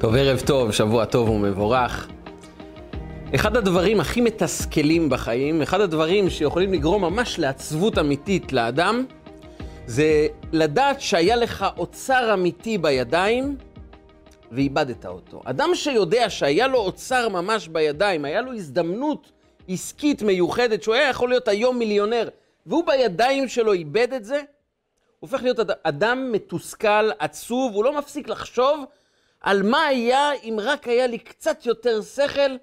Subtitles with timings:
[0.00, 2.08] טוב, ערב טוב, שבוע טוב ומבורך.
[3.34, 9.04] אחד הדברים הכי מתסכלים בחיים, אחד הדברים שיכולים לגרום ממש לעצבות אמיתית לאדם,
[9.86, 13.56] זה לדעת שהיה לך אוצר אמיתי בידיים
[14.52, 15.42] ואיבדת אותו.
[15.44, 19.32] אדם שיודע שהיה לו אוצר ממש בידיים, היה לו הזדמנות
[19.68, 22.28] עסקית מיוחדת, שהוא היה יכול להיות היום מיליונר,
[22.66, 24.40] והוא בידיים שלו איבד את זה,
[25.20, 28.84] הופך להיות אדם מתוסכל, עצוב, הוא לא מפסיק לחשוב
[29.40, 32.56] על מה היה אם רק היה לי קצת יותר שכל,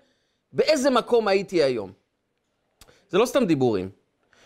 [0.54, 1.92] באיזה מקום הייתי היום.
[3.10, 3.90] זה לא סתם דיבורים.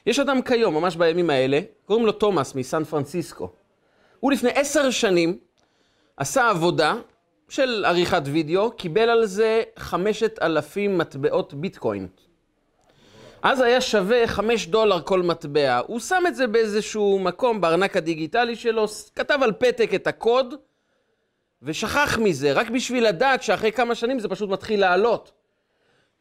[0.06, 3.50] יש אדם כיום, ממש בימים האלה, קוראים לו תומאס מסן פרנסיסקו.
[4.20, 5.38] הוא לפני עשר שנים
[6.18, 6.96] עשה עבודה
[7.50, 12.08] של עריכת וידאו, קיבל על זה חמשת אלפים מטבעות ביטקוין.
[13.42, 15.82] אז היה שווה חמש דולר כל מטבע.
[15.88, 18.86] הוא שם את זה באיזשהו מקום בארנק הדיגיטלי שלו,
[19.16, 20.56] כתב על פתק את הקוד,
[21.64, 25.32] ושכח מזה, רק בשביל לדעת שאחרי כמה שנים זה פשוט מתחיל לעלות.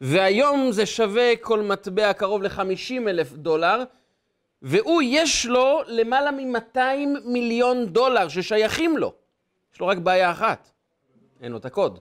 [0.01, 3.85] והיום זה שווה כל מטבע קרוב ל-50 אלף דולר,
[4.63, 6.79] והוא, יש לו למעלה מ-200
[7.25, 9.13] מיליון דולר ששייכים לו.
[9.75, 10.71] יש לו רק בעיה אחת,
[11.41, 11.99] אין לו את הקוד.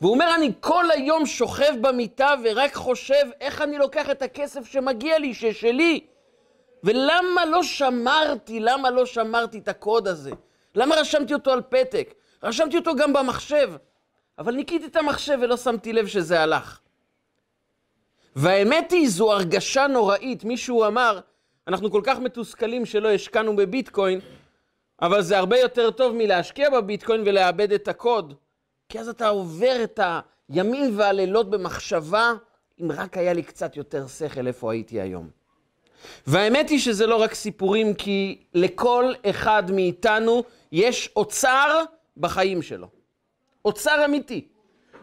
[0.00, 5.18] והוא אומר, אני כל היום שוכב במיטה ורק חושב איך אני לוקח את הכסף שמגיע
[5.18, 6.06] לי, ששלי.
[6.84, 10.30] ולמה לא שמרתי, למה לא שמרתי את הקוד הזה?
[10.76, 12.14] למה רשמתי אותו על פתק?
[12.42, 13.72] רשמתי אותו גם במחשב,
[14.38, 16.80] אבל ניקיתי את המחשב ולא שמתי לב שזה הלך.
[18.36, 20.44] והאמת היא, זו הרגשה נוראית.
[20.44, 21.20] מישהו אמר,
[21.68, 24.20] אנחנו כל כך מתוסכלים שלא השקענו בביטקוין,
[25.02, 28.34] אבל זה הרבה יותר טוב מלהשקיע בביטקוין ולאבד את הקוד.
[28.88, 30.00] כי אז אתה עובר את
[30.48, 32.32] הימים והלילות במחשבה,
[32.80, 35.28] אם רק היה לי קצת יותר שכל, איפה הייתי היום.
[36.26, 40.42] והאמת היא שזה לא רק סיפורים, כי לכל אחד מאיתנו
[40.76, 41.82] יש אוצר
[42.16, 42.88] בחיים שלו.
[43.64, 44.48] אוצר אמיתי.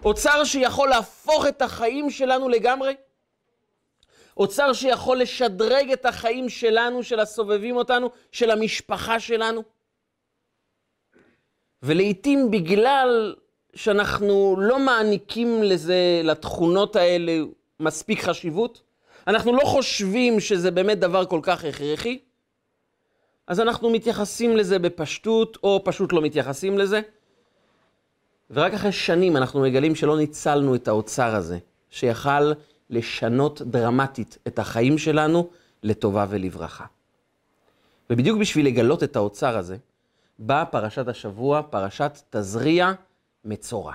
[0.06, 2.94] אוצר שיכול להפוך את החיים שלנו לגמרי.
[4.38, 9.64] אוצר שיכול לשדרג את החיים שלנו, של הסובבים אותנו, של המשפחה שלנו.
[11.84, 13.36] ולעיתים בגלל
[13.76, 17.34] שאנחנו לא מעניקים לזה, לתכונות האלה,
[17.80, 18.82] מספיק חשיבות,
[19.28, 22.20] אנחנו לא חושבים שזה באמת דבר כל כך הכרחי,
[23.48, 27.02] אז אנחנו מתייחסים לזה בפשטות, או פשוט לא מתייחסים לזה.
[28.52, 31.58] ורק אחרי שנים אנחנו מגלים שלא ניצלנו את האוצר הזה,
[31.90, 32.52] שיכל
[32.90, 35.50] לשנות דרמטית את החיים שלנו
[35.84, 36.86] לטובה ולברכה.
[38.10, 39.78] ובדיוק בשביל לגלות את האוצר הזה,
[40.40, 42.92] באה פרשת השבוע, פרשת תזריע
[43.46, 43.94] מצורע.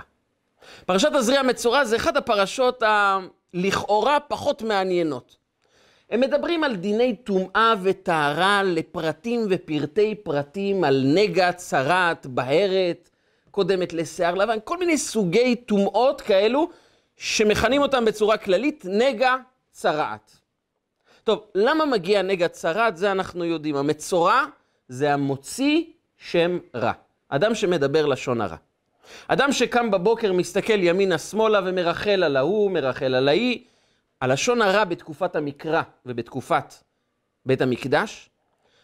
[0.85, 5.38] פרשת תזריע מצורע זה אחת הפרשות הלכאורה פחות מעניינות.
[6.09, 13.09] הם מדברים על דיני טומאה וטהרה לפרטים ופרטי פרטים, על נגע, צרעת, בהרת,
[13.51, 16.69] קודמת לשיער לבן, כל מיני סוגי טומאות כאלו,
[17.17, 19.35] שמכנים אותם בצורה כללית נגע,
[19.71, 20.37] צרעת.
[21.23, 22.97] טוב, למה מגיע נגע צרעת?
[22.97, 23.75] זה אנחנו יודעים.
[23.75, 24.45] המצורע
[24.87, 25.83] זה המוציא
[26.17, 26.91] שם רע.
[27.29, 28.55] אדם שמדבר לשון הרע.
[29.27, 33.63] אדם שקם בבוקר, מסתכל ימינה-שמאלה ומרחל על ההוא, מרחל על ההיא,
[34.21, 36.73] הלשון הרע בתקופת המקרא ובתקופת
[37.45, 38.29] בית המקדש,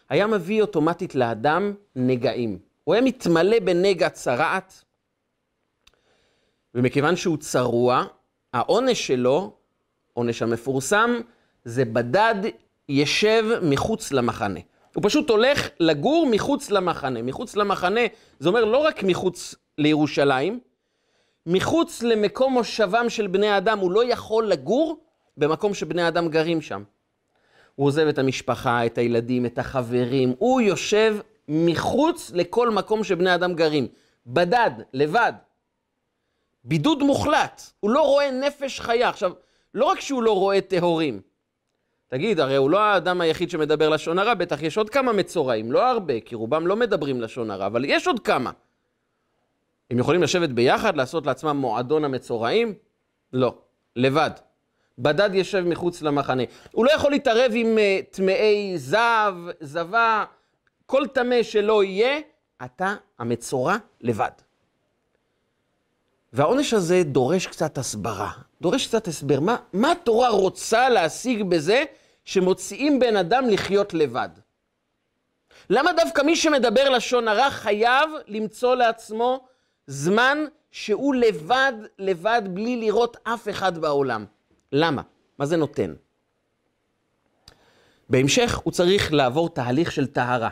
[0.08, 2.58] היה מביא אוטומטית לאדם נגעים.
[2.84, 4.84] הוא היה מתמלא בנגע צרעת,
[6.74, 8.04] ומכיוון שהוא צרוע,
[8.52, 9.52] העונש שלו,
[10.12, 11.20] עונש המפורסם,
[11.64, 12.34] זה בדד
[12.88, 14.60] ישב מחוץ למחנה.
[14.94, 17.22] הוא פשוט הולך לגור מחוץ למחנה.
[17.22, 18.00] מחוץ למחנה,
[18.38, 20.60] זה אומר לא רק מחוץ לירושלים,
[21.46, 25.05] מחוץ למקום מושבם של בני אדם, הוא לא יכול לגור
[25.36, 26.82] במקום שבני אדם גרים שם.
[27.74, 31.16] הוא עוזב את המשפחה, את הילדים, את החברים, הוא יושב
[31.48, 33.88] מחוץ לכל מקום שבני אדם גרים.
[34.26, 35.32] בדד, לבד.
[36.64, 37.62] בידוד מוחלט.
[37.80, 39.08] הוא לא רואה נפש חיה.
[39.08, 39.32] עכשיו,
[39.74, 41.20] לא רק שהוא לא רואה טהורים.
[42.08, 45.90] תגיד, הרי הוא לא האדם היחיד שמדבר לשון הרע, בטח יש עוד כמה מצורעים, לא
[45.90, 48.50] הרבה, כי רובם לא מדברים לשון הרע, אבל יש עוד כמה.
[49.90, 52.74] הם יכולים לשבת ביחד, לעשות לעצמם מועדון המצורעים?
[53.32, 53.54] לא,
[53.96, 54.30] לבד.
[54.98, 56.42] בדד יושב מחוץ למחנה.
[56.72, 60.24] הוא לא יכול להתערב עם uh, טמאי זב, זבה,
[60.86, 62.20] כל טמא שלא יהיה,
[62.64, 64.30] אתה המצורע לבד.
[66.32, 69.40] והעונש הזה דורש קצת הסברה, דורש קצת הסבר.
[69.40, 71.84] מה, מה התורה רוצה להשיג בזה
[72.24, 74.28] שמוציאים בן אדם לחיות לבד?
[75.70, 79.46] למה דווקא מי שמדבר לשון הרע חייב למצוא לעצמו
[79.86, 80.38] זמן
[80.70, 84.24] שהוא לבד, לבד, בלי לראות אף אחד בעולם?
[84.78, 85.02] למה?
[85.38, 85.94] מה זה נותן?
[88.10, 90.48] בהמשך הוא צריך לעבור תהליך של טהרה.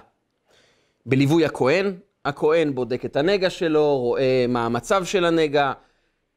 [1.06, 5.72] בליווי הכהן, הכהן בודק את הנגע שלו, רואה מה המצב של הנגע.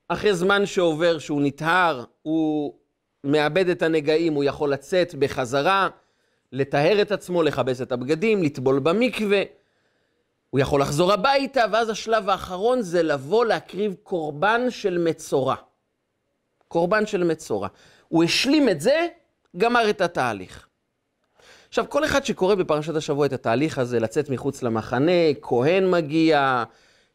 [0.07, 2.73] אחרי זמן שעובר שהוא נטהר, הוא
[3.23, 5.89] מאבד את הנגעים, הוא יכול לצאת בחזרה,
[6.51, 9.43] לטהר את עצמו, לכבס את הבגדים, לטבול במקווה.
[10.49, 15.55] הוא יכול לחזור הביתה, ואז השלב האחרון זה לבוא להקריב קורבן של מצורע.
[16.67, 17.67] קורבן של מצורע.
[18.07, 19.07] הוא השלים את זה,
[19.57, 20.67] גמר את התהליך.
[21.67, 25.11] עכשיו, כל אחד שקורא בפרשת השבוע את התהליך הזה, לצאת מחוץ למחנה,
[25.41, 26.63] כהן מגיע,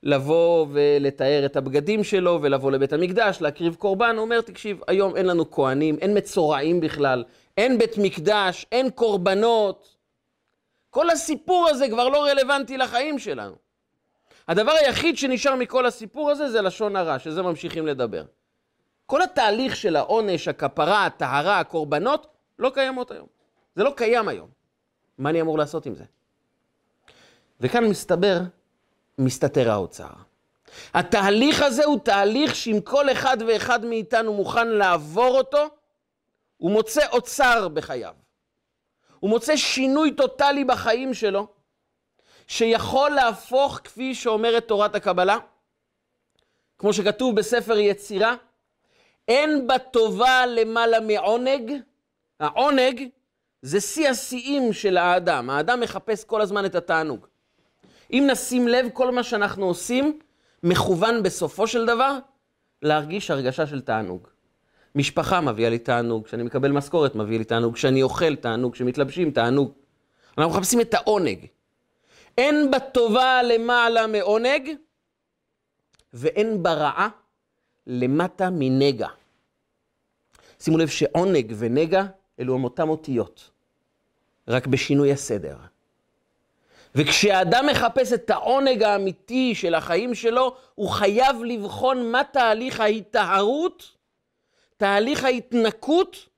[0.02, 5.26] לבוא ולתאר את הבגדים שלו, ולבוא לבית המקדש, להקריב קורבן, הוא אומר, תקשיב, היום אין
[5.26, 7.24] לנו כהנים, אין מצורעים בכלל,
[7.58, 9.96] אין בית מקדש, אין קורבנות.
[10.90, 13.54] כל הסיפור הזה כבר לא רלוונטי לחיים שלנו.
[14.48, 18.24] הדבר היחיד שנשאר מכל הסיפור הזה זה לשון הרע, שזה ממשיכים לדבר.
[19.12, 22.26] כל התהליך של העונש, הכפרה, הטהרה, הקורבנות,
[22.58, 23.26] לא קיימות היום.
[23.76, 24.48] זה לא קיים היום.
[25.18, 26.04] מה אני אמור לעשות עם זה?
[27.60, 28.38] וכאן מסתבר,
[29.18, 30.08] מסתתר האוצר.
[30.94, 35.68] התהליך הזה הוא תהליך שאם כל אחד ואחד מאיתנו מוכן לעבור אותו,
[36.56, 38.14] הוא מוצא אוצר בחייו.
[39.20, 41.46] הוא מוצא שינוי טוטלי בחיים שלו,
[42.46, 45.36] שיכול להפוך, כפי שאומרת תורת הקבלה,
[46.78, 48.36] כמו שכתוב בספר יצירה,
[49.28, 51.72] אין בטובה למעלה מעונג.
[52.40, 53.08] העונג
[53.62, 55.50] זה שיא השיאים של האדם.
[55.50, 57.26] האדם מחפש כל הזמן את התענוג.
[58.12, 60.18] אם נשים לב, כל מה שאנחנו עושים
[60.62, 62.18] מכוון בסופו של דבר
[62.82, 64.28] להרגיש הרגשה של תענוג.
[64.94, 69.72] משפחה מביאה לי תענוג, כשאני מקבל משכורת מביא לי תענוג, כשאני אוכל תענוג, כשמתלבשים תענוג.
[70.38, 71.46] אנחנו מחפשים את העונג.
[72.38, 74.70] אין בטובה למעלה מעונג,
[76.14, 77.08] ואין ברעה
[77.86, 79.08] למטה מנגע.
[80.60, 82.02] שימו לב שעונג ונגע
[82.40, 83.50] אלו הם אותם אותיות,
[84.48, 85.56] רק בשינוי הסדר.
[86.94, 93.96] וכשאדם מחפש את העונג האמיתי של החיים שלו, הוא חייב לבחון מה תהליך ההיטהרות,
[94.76, 96.28] תהליך ההתנקות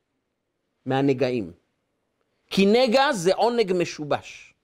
[0.86, 1.52] מהנגעים.
[2.50, 4.54] כי נגע זה עונג משובש,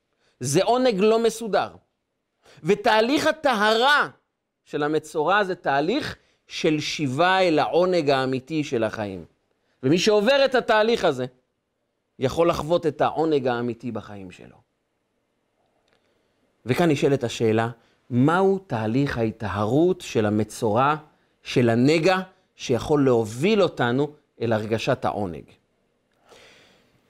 [0.41, 1.75] זה עונג לא מסודר.
[2.63, 4.09] ותהליך הטהרה
[4.65, 6.17] של המצורע זה תהליך
[6.51, 9.25] של שיבה אל העונג האמיתי של החיים.
[9.83, 11.27] ומי שעובר את התהליך הזה,
[12.19, 14.57] יכול לחוות את העונג האמיתי בחיים שלו.
[16.67, 17.71] וכאן נשאלת השאלה,
[18.11, 20.97] מהו תהליך ההיטהרות של המצורע,
[21.43, 22.19] של הנגע,
[22.57, 25.45] שיכול להוביל אותנו אל הרגשת העונג?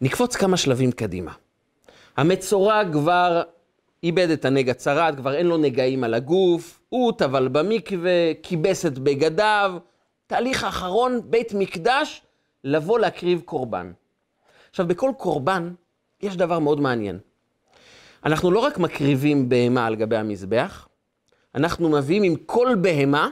[0.01, 1.33] נקפוץ כמה שלבים קדימה.
[2.17, 3.43] המצורע כבר
[4.03, 8.99] איבד את הנגע צרד, כבר אין לו נגעים על הגוף, הוא טבל במקווה, כיבס את
[8.99, 9.75] בגדיו.
[10.27, 12.23] תהליך האחרון, בית מקדש,
[12.65, 13.93] לבוא להקריב קורבן.
[14.71, 15.73] עכשיו, בכל קורבן
[16.23, 17.19] יש דבר מאוד מעניין.
[18.25, 20.89] אנחנו לא רק מקריבים בהמה על גבי המזבח,
[21.55, 23.29] אנחנו מביאים עם כל בהמה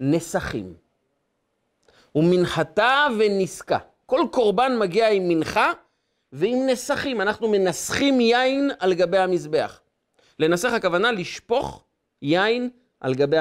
[0.00, 0.74] נסכים.
[2.14, 3.78] ומנחתה ונסקה.
[4.06, 5.72] כל קורבן מגיע עם מנחה
[6.32, 7.20] ועם נסכים.
[7.20, 9.80] אנחנו מנסחים יין על גבי המזבח.
[10.38, 11.84] לנסח הכוונה לשפוך
[12.22, 13.36] יין על גבי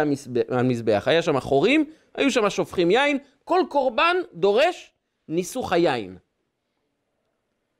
[0.50, 1.03] המזבח.
[1.06, 4.92] היה שם חורים, היו שם שופכים יין, כל קורבן דורש
[5.27, 6.18] ניסוך היין.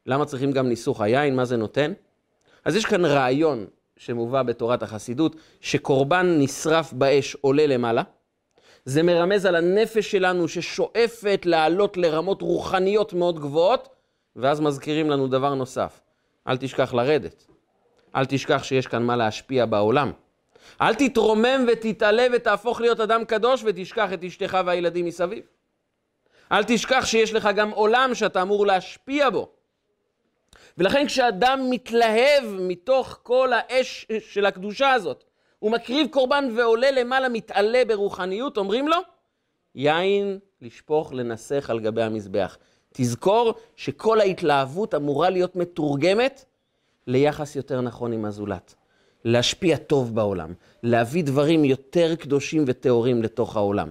[0.06, 1.36] למה צריכים גם ניסוך היין?
[1.36, 1.94] מה זה נותן?
[2.66, 3.66] אז יש כאן רעיון
[3.98, 8.04] שמובא בתורת החסידות, שקורבן נשרף באש עולה למעלה.
[8.86, 13.90] זה מרמז על הנפש שלנו ששואפת לעלות לרמות רוחניות מאוד גבוהות,
[14.36, 16.02] ואז מזכירים לנו דבר נוסף,
[16.48, 17.55] אל תשכח לרדת.
[18.16, 20.12] אל תשכח שיש כאן מה להשפיע בעולם.
[20.82, 25.44] אל תתרומם ותתעלה ותהפוך להיות אדם קדוש ותשכח את אשתך והילדים מסביב.
[26.52, 29.50] אל תשכח שיש לך גם עולם שאתה אמור להשפיע בו.
[30.78, 35.24] ולכן כשאדם מתלהב מתוך כל האש של הקדושה הזאת,
[35.60, 38.98] הוא מקריב קורבן ועולה למעלה, מתעלה ברוחניות, אומרים לו,
[39.76, 42.58] יין לשפוך לנסך על גבי המזבח.
[42.94, 46.46] תזכור שכל ההתלהבות אמורה להיות מתורגמת
[47.08, 48.76] ליחס יותר נכון עם הזולת.
[49.26, 53.90] להשפיע טוב בעולם, להביא דברים יותר קדושים וטהורים לתוך העולם.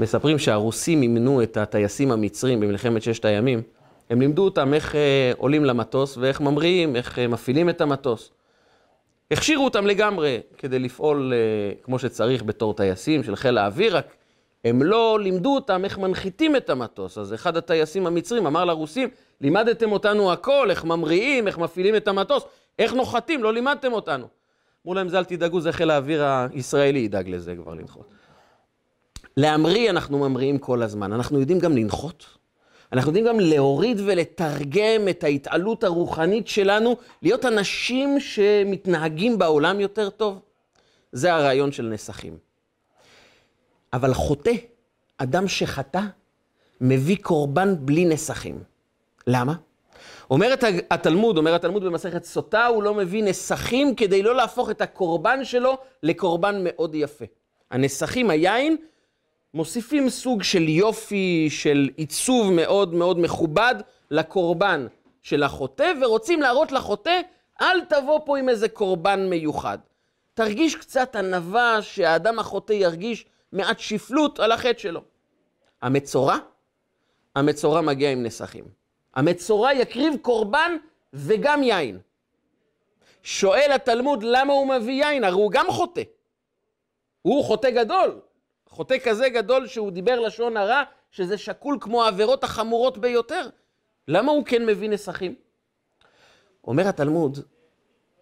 [0.00, 3.62] מספרים שהרוסים אימנו את הטייסים המצרים במלחמת ששת הימים,
[4.10, 8.30] הם לימדו אותם איך אה, עולים למטוס ואיך ממריאים, איך אה, מפעילים את המטוס.
[9.30, 14.14] הכשירו אותם לגמרי כדי לפעול אה, כמו שצריך בתור טייסים של חיל האוויר, רק
[14.64, 17.18] הם לא לימדו אותם איך מנחיתים את המטוס.
[17.18, 19.08] אז אחד הטייסים המצרים אמר לרוסים,
[19.40, 22.42] לימדתם אותנו הכל, איך ממריאים, איך מפעילים את המטוס,
[22.78, 24.26] איך נוחתים, לא לימדתם אותנו.
[24.86, 28.08] אמרו להם, זה אל תדאגו, זה חיל האוויר הישראלי ידאג לזה כבר לנחות.
[29.36, 32.26] להמריא אנחנו ממריאים כל הזמן, אנחנו יודעים גם לנחות.
[32.92, 40.40] אנחנו יודעים גם להוריד ולתרגם את ההתעלות הרוחנית שלנו, להיות אנשים שמתנהגים בעולם יותר טוב.
[41.12, 42.38] זה הרעיון של נסכים.
[43.92, 44.52] אבל חוטא,
[45.18, 46.00] אדם שחטא,
[46.80, 48.62] מביא קורבן בלי נסכים.
[49.26, 49.54] למה?
[50.30, 55.44] אומרת התלמוד, אומר התלמוד במסכת סוטה, הוא לא מביא נסכים כדי לא להפוך את הקורבן
[55.44, 57.24] שלו לקורבן מאוד יפה.
[57.70, 58.76] הנסכים, היין,
[59.54, 63.74] מוסיפים סוג של יופי, של עיצוב מאוד מאוד מכובד
[64.10, 64.86] לקורבן
[65.22, 67.20] של החוטא, ורוצים להראות לחוטא,
[67.60, 69.78] אל תבוא פה עם איזה קורבן מיוחד.
[70.34, 75.02] תרגיש קצת ענווה, שהאדם החוטא ירגיש מעט שפלות על החטא שלו.
[75.82, 76.36] המצורע,
[77.36, 78.79] המצורע מגיע עם נסכים.
[79.14, 80.76] המצורע יקריב קורבן
[81.12, 81.98] וגם יין.
[83.22, 85.24] שואל התלמוד, למה הוא מביא יין?
[85.24, 86.02] הרי הוא גם חוטא.
[87.22, 88.20] הוא חוטא גדול.
[88.68, 93.48] חוטא כזה גדול שהוא דיבר לשון הרע, שזה שקול כמו העבירות החמורות ביותר.
[94.08, 95.34] למה הוא כן מביא נסכים?
[96.64, 97.38] אומר התלמוד,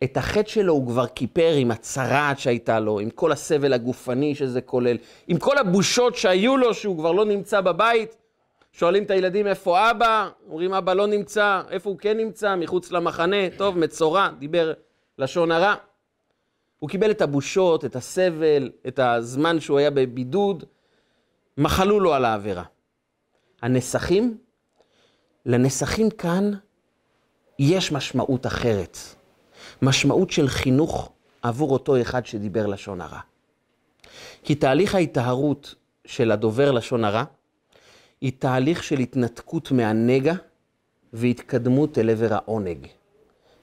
[0.04, 4.60] את החטא שלו הוא כבר כיפר עם הצרעת שהייתה לו, עם כל הסבל הגופני שזה
[4.60, 4.96] כולל,
[5.28, 8.16] עם כל הבושות שהיו לו שהוא כבר לא נמצא בבית.
[8.78, 12.56] שואלים את הילדים איפה אבא, אומרים אבא לא נמצא, איפה הוא כן נמצא?
[12.56, 14.72] מחוץ למחנה, טוב, מצורע, דיבר
[15.18, 15.74] לשון הרע.
[16.78, 20.64] הוא קיבל את הבושות, את הסבל, את הזמן שהוא היה בבידוד,
[21.56, 22.62] מחלו לו על העבירה.
[23.62, 24.38] הנסכים,
[25.46, 26.50] לנסכים כאן
[27.58, 28.98] יש משמעות אחרת.
[29.82, 33.20] משמעות של חינוך עבור אותו אחד שדיבר לשון הרע.
[34.42, 37.24] כי תהליך ההיטהרות של הדובר לשון הרע,
[38.20, 40.34] היא תהליך של התנתקות מהנגע
[41.12, 42.86] והתקדמות אל עבר העונג.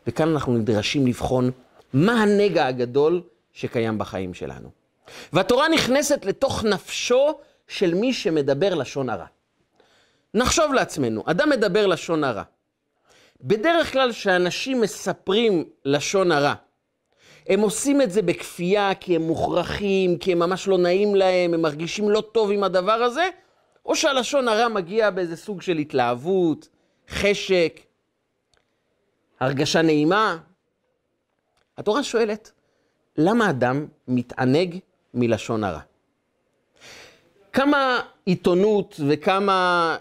[0.07, 1.51] וכאן אנחנו נדרשים לבחון
[1.93, 3.21] מה הנגע הגדול
[3.53, 4.69] שקיים בחיים שלנו.
[5.33, 7.33] והתורה נכנסת לתוך נפשו
[7.67, 9.25] של מי שמדבר לשון הרע.
[10.33, 12.43] נחשוב לעצמנו, אדם מדבר לשון הרע.
[13.41, 16.53] בדרך כלל כשאנשים מספרים לשון הרע,
[17.47, 21.61] הם עושים את זה בכפייה כי הם מוכרחים, כי הם ממש לא נעים להם, הם
[21.61, 23.29] מרגישים לא טוב עם הדבר הזה,
[23.85, 26.69] או שהלשון הרע מגיע באיזה סוג של התלהבות,
[27.09, 27.79] חשק,
[29.39, 30.37] הרגשה נעימה.
[31.77, 32.51] התורה שואלת,
[33.17, 34.79] למה אדם מתענג
[35.13, 35.79] מלשון הרע?
[37.53, 39.97] כמה עיתונות וכמה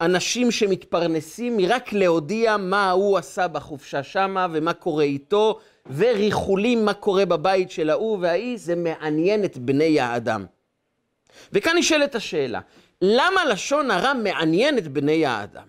[0.00, 5.58] אנשים שמתפרנסים מרק להודיע מה הוא עשה בחופשה שמה ומה קורה איתו,
[5.96, 10.46] וריחולים מה קורה בבית של ההוא וההיא, זה מעניין את בני האדם.
[11.52, 12.60] וכאן נשאלת השאלה,
[13.02, 15.66] למה לשון הרע מעניין את בני האדם?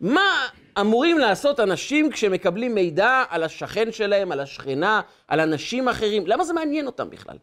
[0.00, 0.48] מה
[0.80, 6.26] אמורים לעשות אנשים כשמקבלים מידע על השכן שלהם, על השכנה, על אנשים אחרים?
[6.26, 7.36] למה זה מעניין אותם בכלל?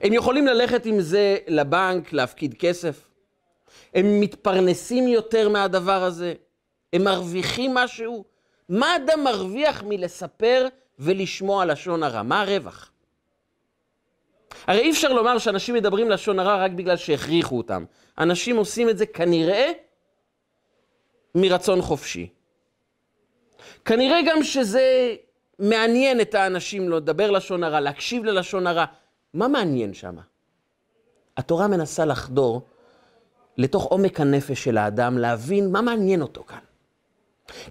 [0.00, 3.08] הם יכולים ללכת עם זה לבנק, להפקיד כסף?
[3.94, 6.34] הם מתפרנסים יותר מהדבר הזה?
[6.92, 8.24] הם מרוויחים משהו?
[8.68, 10.66] מה אדם מרוויח מלספר
[10.98, 12.22] ולשמוע לשון הרע?
[12.22, 12.89] מה הרווח?
[14.66, 17.84] הרי אי אפשר לומר שאנשים מדברים לשון הרע רק בגלל שהכריחו אותם.
[18.18, 19.72] אנשים עושים את זה כנראה
[21.34, 22.28] מרצון חופשי.
[23.84, 25.14] כנראה גם שזה
[25.58, 28.84] מעניין את האנשים לדבר לשון הרע, להקשיב ללשון הרע.
[29.34, 30.16] מה מעניין שם?
[31.36, 32.62] התורה מנסה לחדור
[33.56, 36.69] לתוך עומק הנפש של האדם, להבין מה מעניין אותו כאן.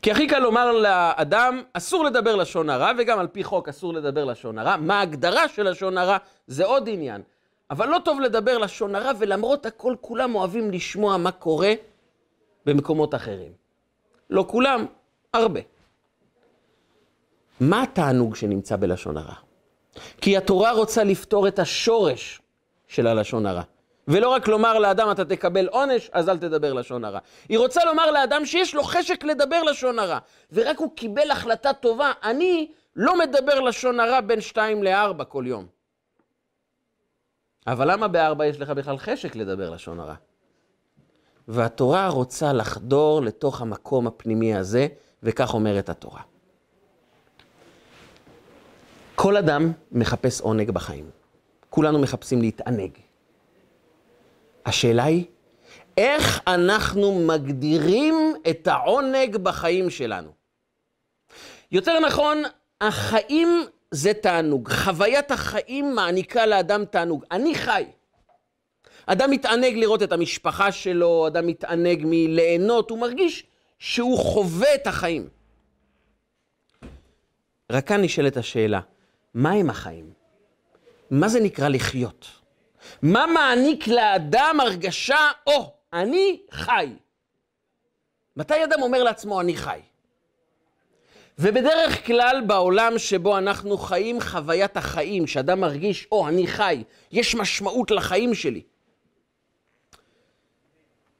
[0.01, 4.25] כי הכי קל לומר לאדם, אסור לדבר לשון הרע, וגם על פי חוק אסור לדבר
[4.25, 4.77] לשון הרע.
[4.77, 6.17] מה ההגדרה של לשון הרע,
[6.47, 7.21] זה עוד עניין.
[7.71, 11.73] אבל לא טוב לדבר לשון הרע, ולמרות הכל כולם אוהבים לשמוע מה קורה
[12.65, 13.51] במקומות אחרים.
[14.29, 14.85] לא כולם,
[15.33, 15.59] הרבה.
[17.59, 19.35] מה התענוג שנמצא בלשון הרע?
[20.21, 22.41] כי התורה רוצה לפתור את השורש
[22.87, 23.63] של הלשון הרע.
[24.09, 27.19] ולא רק לומר לאדם אתה תקבל עונש, אז אל תדבר לשון הרע.
[27.49, 30.17] היא רוצה לומר לאדם שיש לו חשק לדבר לשון הרע,
[30.51, 35.65] ורק הוא קיבל החלטה טובה, אני לא מדבר לשון הרע בין שתיים לארבע כל יום.
[37.67, 40.15] אבל למה בארבע יש לך בכלל חשק לדבר לשון הרע?
[41.47, 44.87] והתורה רוצה לחדור לתוך המקום הפנימי הזה,
[45.23, 46.21] וכך אומרת התורה.
[49.15, 51.09] כל אדם מחפש עונג בחיים.
[51.69, 52.91] כולנו מחפשים להתענג.
[54.65, 55.25] השאלה היא,
[55.97, 60.31] איך אנחנו מגדירים את העונג בחיים שלנו?
[61.71, 62.43] יותר נכון,
[62.81, 64.69] החיים זה תענוג.
[64.69, 67.25] חוויית החיים מעניקה לאדם תענוג.
[67.31, 67.85] אני חי.
[69.05, 73.43] אדם מתענג לראות את המשפחה שלו, אדם מתענג מליהנות, הוא מרגיש
[73.79, 75.29] שהוא חווה את החיים.
[77.71, 78.79] רק כאן נשאלת השאלה,
[79.33, 80.13] מה הם החיים?
[81.11, 82.38] מה זה נקרא לחיות?
[83.01, 86.87] מה מעניק לאדם הרגשה, או, oh, אני חי?
[88.37, 89.79] מתי אדם אומר לעצמו, אני חי?
[91.39, 97.35] ובדרך כלל בעולם שבו אנחנו חיים, חוויית החיים, שאדם מרגיש, או, oh, אני חי, יש
[97.35, 98.61] משמעות לחיים שלי.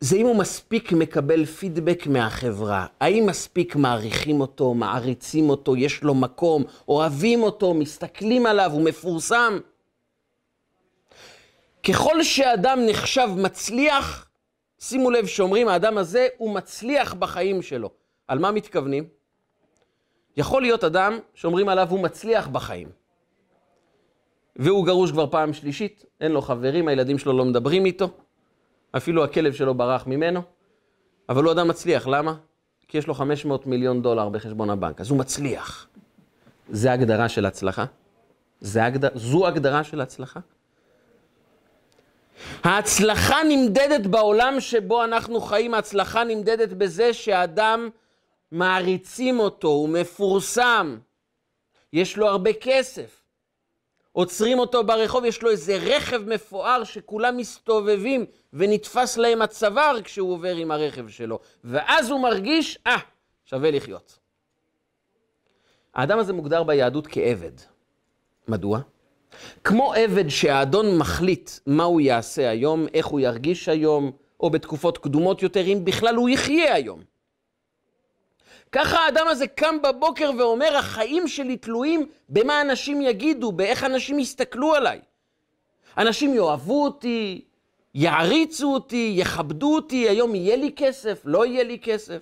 [0.01, 2.85] זה אם הוא מספיק מקבל פידבק מהחברה.
[2.99, 9.59] האם מספיק מעריכים אותו, מעריצים אותו, יש לו מקום, אוהבים אותו, מסתכלים עליו, הוא מפורסם.
[11.88, 14.29] ככל שאדם נחשב מצליח,
[14.79, 17.89] שימו לב שאומרים, האדם הזה הוא מצליח בחיים שלו.
[18.27, 19.07] על מה מתכוונים?
[20.38, 22.89] יכול להיות אדם שאומרים עליו הוא מצליח בחיים.
[24.55, 28.09] והוא גרוש כבר פעם שלישית, אין לו חברים, הילדים שלו לא מדברים איתו,
[28.98, 30.41] אפילו הכלב שלו ברח ממנו,
[31.29, 32.36] אבל הוא אדם מצליח, למה?
[32.88, 35.88] כי יש לו 500 מיליון דולר בחשבון הבנק, אז הוא מצליח.
[36.69, 37.86] זה הגדרה של הצלחה?
[38.62, 39.17] זה הגד...
[39.17, 40.39] זו הגדרה של הצלחה?
[42.63, 47.89] ההצלחה נמדדת בעולם שבו אנחנו חיים, ההצלחה נמדדת בזה שאדם
[48.51, 50.98] מעריצים אותו, הוא מפורסם,
[51.93, 53.19] יש לו הרבה כסף.
[54.12, 60.55] עוצרים אותו ברחוב, יש לו איזה רכב מפואר שכולם מסתובבים ונתפס להם הצוואר כשהוא עובר
[60.55, 61.39] עם הרכב שלו.
[61.63, 63.00] ואז הוא מרגיש, אה, ah,
[63.46, 64.19] שווה לחיות.
[65.93, 67.51] האדם הזה מוגדר ביהדות כעבד.
[68.48, 68.79] מדוע?
[69.63, 75.43] כמו עבד שהאדון מחליט מה הוא יעשה היום, איך הוא ירגיש היום, או בתקופות קדומות
[75.43, 77.01] יותר, אם בכלל הוא יחיה היום.
[78.71, 84.75] ככה האדם הזה קם בבוקר ואומר, החיים שלי תלויים במה אנשים יגידו, באיך אנשים יסתכלו
[84.75, 85.00] עליי.
[85.98, 87.41] אנשים יאהבו אותי,
[87.95, 92.21] יעריצו אותי, יכבדו אותי, היום יהיה לי כסף, לא יהיה לי כסף.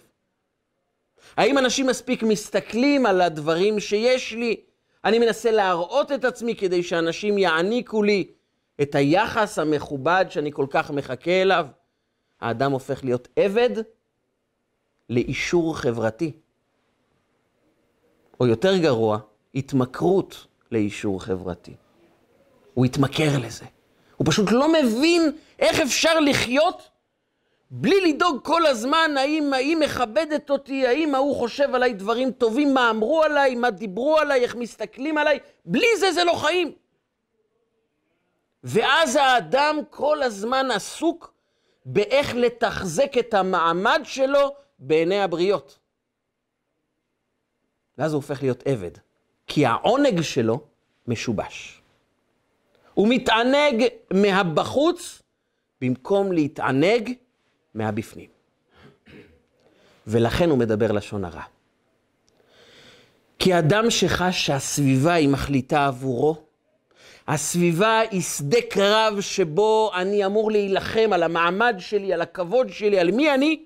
[1.38, 4.56] האם אנשים מספיק מסתכלים על הדברים שיש לי?
[5.06, 8.28] אני מנסה להראות את עצמי כדי שאנשים יעניקו לי
[8.82, 11.68] את היחס המכובד שאני כל כך מחכה אליו.
[12.42, 13.70] האדם הופך להיות עבד
[15.10, 16.32] לאישור חברתי.
[18.40, 19.20] או יותר גרוע,
[19.56, 21.74] התמכרות לאישור חברתי.
[22.74, 23.66] הוא התמכר לזה.
[24.18, 26.90] הוא פשוט לא מבין איך אפשר לחיות
[27.72, 32.90] בלי לדאוג כל הזמן האם היא מכבדת אותי, האם ההוא חושב עליי דברים טובים, מה
[32.90, 35.40] אמרו עליי, מה דיברו עליי, איך מסתכלים עליי.
[35.66, 36.76] בלי זה זה לא חיים.
[38.64, 41.34] ואז האדם כל הזמן עסוק
[41.86, 45.80] באיך לתחזק את המעמד שלו בעיני הבריות.
[47.98, 48.92] ואז הוא הופך להיות עבד,
[49.48, 50.60] כי העונג שלו
[51.08, 51.82] משובש.
[52.94, 55.22] הוא מתענג מהבחוץ
[55.82, 57.14] במקום להתענג
[57.74, 58.30] מהבפנים.
[60.08, 61.44] ולכן הוא מדבר לשון הרע.
[63.40, 66.44] כי אדם שחש שהסביבה היא מחליטה עבורו,
[67.28, 73.12] הסביבה היא שדה קרב שבו אני אמור להילחם על המעמד שלי, על הכבוד שלי, על
[73.12, 73.66] מי אני,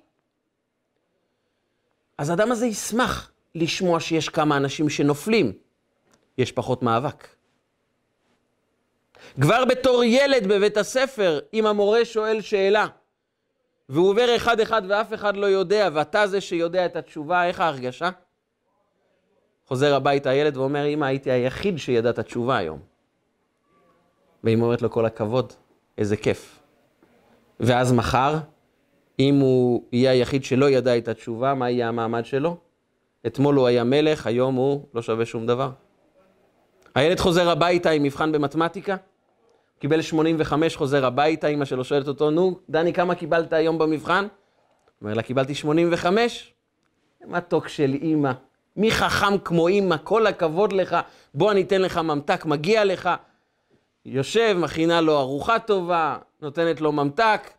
[2.17, 5.53] אז האדם הזה ישמח לשמוע שיש כמה אנשים שנופלים.
[6.37, 7.27] יש פחות מאבק.
[9.41, 12.87] כבר בתור ילד בבית הספר, אם המורה שואל שאלה,
[13.91, 18.09] והוא עובר אחד-אחד ואף אחד לא יודע, ואתה זה שיודע את התשובה, איך ההרגשה?
[19.67, 22.79] חוזר הביתה הילד ואומר, אמא, הייתי היחיד שידע את התשובה היום.
[24.43, 25.53] ואמא אומרת לו, כל הכבוד,
[25.97, 26.59] איזה כיף.
[27.59, 28.37] ואז מחר,
[29.19, 32.57] אם הוא יהיה היחיד שלא ידע את התשובה, מה יהיה המעמד שלו?
[33.27, 35.69] אתמול הוא היה מלך, היום הוא לא שווה שום דבר.
[36.95, 38.95] הילד חוזר הביתה עם מבחן במתמטיקה,
[39.81, 44.27] קיבל 85, חוזר הביתה, אמא שלו שואלת אותו, נו, דני, כמה קיבלת היום במבחן?
[45.01, 46.53] אומר לה, קיבלתי 85.
[47.25, 48.31] מתוק של אימא,
[48.75, 50.97] מי חכם כמו אימא, כל הכבוד לך,
[51.33, 53.09] בוא אני אתן לך ממתק, מגיע לך.
[54.05, 57.51] יושב, מכינה לו ארוחה טובה, נותנת לו ממתק,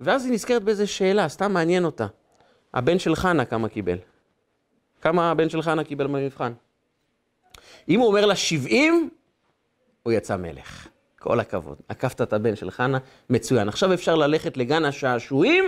[0.00, 2.06] ואז היא נזכרת באיזה שאלה, סתם מעניין אותה.
[2.74, 3.98] הבן של חנה כמה קיבל?
[5.00, 6.52] כמה הבן של חנה קיבל במבחן?
[7.88, 9.10] אם הוא אומר לה 70,
[10.02, 10.91] הוא יצא מלך.
[11.22, 11.76] כל הכבוד.
[11.88, 12.98] עקפת את הבן של חנה,
[13.30, 13.68] מצוין.
[13.68, 15.64] עכשיו אפשר ללכת לגן השעשועים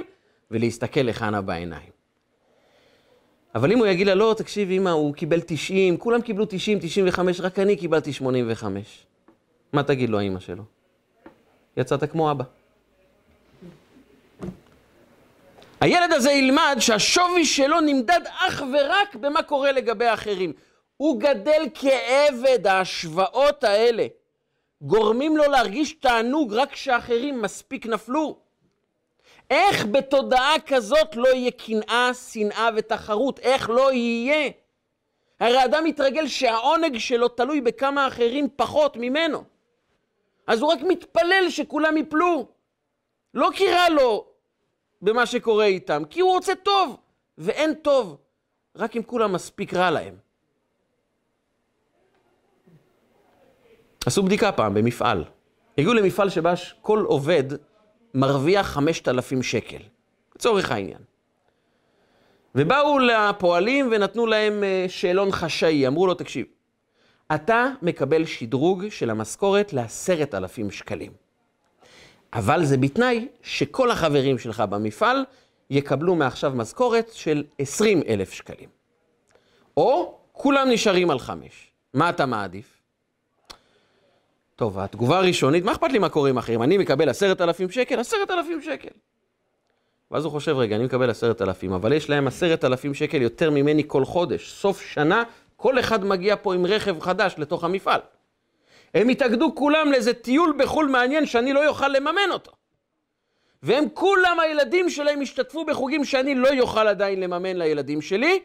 [0.50, 1.90] ולהסתכל לחנה בעיניים.
[3.54, 7.40] אבל אם הוא יגיד לה, לא, תקשיב, אמא, הוא קיבל 90, כולם קיבלו 90, 95,
[7.40, 9.06] רק אני קיבלתי 85.
[9.72, 10.62] מה תגיד לו, האמא שלו?
[11.76, 12.44] יצאת כמו אבא.
[15.80, 20.52] הילד הזה ילמד שהשווי שלו נמדד אך ורק במה קורה לגבי האחרים.
[20.96, 24.06] הוא גדל כעבד, ההשוואות האלה
[24.82, 28.38] גורמים לו להרגיש תענוג רק כשאחרים מספיק נפלו.
[29.50, 33.38] איך בתודעה כזאת לא יהיה קנאה, שנאה ותחרות?
[33.38, 34.50] איך לא יהיה?
[35.40, 39.44] הרי אדם מתרגל שהעונג שלו תלוי בכמה אחרים פחות ממנו.
[40.46, 42.48] אז הוא רק מתפלל שכולם יפלו.
[43.34, 44.26] לא כי רע לו
[45.02, 46.96] במה שקורה איתם, כי הוא רוצה טוב,
[47.38, 48.16] ואין טוב,
[48.76, 50.23] רק אם כולם מספיק רע להם.
[54.06, 55.24] עשו בדיקה פעם במפעל.
[55.78, 57.44] הגיעו למפעל שבה כל עובד
[58.14, 59.78] מרוויח 5,000 שקל,
[60.36, 60.98] לצורך העניין.
[62.54, 66.46] ובאו לפועלים ונתנו להם אה, שאלון חשאי, אמרו לו, תקשיב,
[67.34, 71.12] אתה מקבל שדרוג של המשכורת לעשרת אלפים שקלים.
[72.32, 75.24] אבל זה בתנאי שכל החברים שלך במפעל
[75.70, 78.68] יקבלו מעכשיו משכורת של עשרים אלף שקלים.
[79.76, 81.70] או כולם נשארים על חמש.
[81.94, 82.73] מה אתה מעדיף?
[84.56, 86.62] טוב, התגובה הראשונית, מה אכפת לי מה קורה עם אחרים?
[86.62, 88.88] אני מקבל עשרת אלפים שקל, עשרת אלפים שקל.
[90.10, 93.50] ואז הוא חושב, רגע, אני מקבל עשרת אלפים, אבל יש להם עשרת אלפים שקל יותר
[93.50, 94.52] ממני כל חודש.
[94.52, 95.22] סוף שנה,
[95.56, 98.00] כל אחד מגיע פה עם רכב חדש לתוך המפעל.
[98.94, 102.52] הם התאגדו כולם לאיזה טיול בחו"ל מעניין שאני לא יוכל לממן אותו.
[103.62, 108.40] והם כולם, הילדים שלהם, השתתפו בחוגים שאני לא יוכל עדיין לממן לילדים שלי.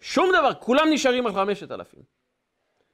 [0.00, 2.00] שום דבר, כולם נשארים על חמשת אלפים.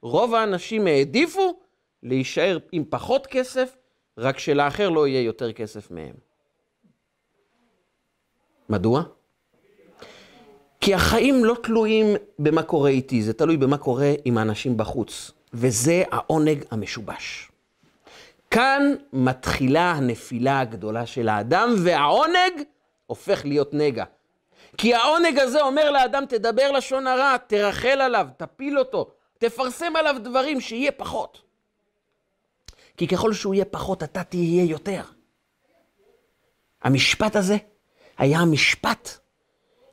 [0.01, 1.59] רוב האנשים העדיפו
[2.03, 3.77] להישאר עם פחות כסף,
[4.17, 6.13] רק שלאחר לא יהיה יותר כסף מהם.
[8.69, 9.03] מדוע?
[10.81, 12.05] כי החיים לא תלויים
[12.39, 15.31] במה קורה איתי, זה תלוי במה קורה עם האנשים בחוץ.
[15.53, 17.51] וזה העונג המשובש.
[18.51, 22.63] כאן מתחילה הנפילה הגדולה של האדם, והעונג
[23.05, 24.03] הופך להיות נגע.
[24.77, 30.61] כי העונג הזה אומר לאדם, תדבר לשון הרע, תרחל עליו, תפיל אותו, תפרסם עליו דברים,
[30.61, 31.41] שיהיה פחות.
[32.99, 35.01] כי ככל שהוא יהיה פחות, אתה תהיה יותר.
[36.81, 37.57] המשפט הזה
[38.17, 39.09] היה המשפט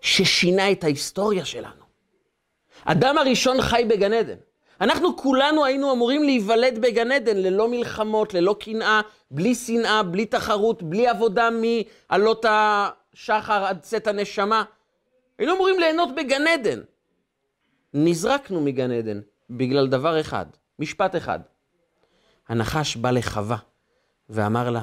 [0.00, 1.82] ששינה את ההיסטוריה שלנו.
[2.84, 4.36] אדם הראשון חי בגן עדן.
[4.80, 10.82] אנחנו כולנו היינו אמורים להיוולד בגן עדן, ללא מלחמות, ללא קנאה, בלי שנאה, בלי תחרות,
[10.82, 14.64] בלי עבודה מעלות השחר עד צאת הנשמה.
[15.38, 16.80] היינו אמורים ליהנות בגן עדן.
[17.94, 20.46] נזרקנו מגן עדן בגלל דבר אחד,
[20.78, 21.40] משפט אחד.
[22.48, 23.56] הנחש בא לחווה
[24.28, 24.82] ואמר לה,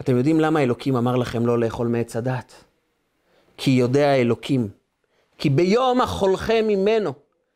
[0.00, 2.64] אתם יודעים למה אלוקים אמר לכם לא לאכול מעץ הדת?
[3.56, 4.68] כי יודע אלוקים,
[5.38, 7.12] כי ביום אכולכם ממנו,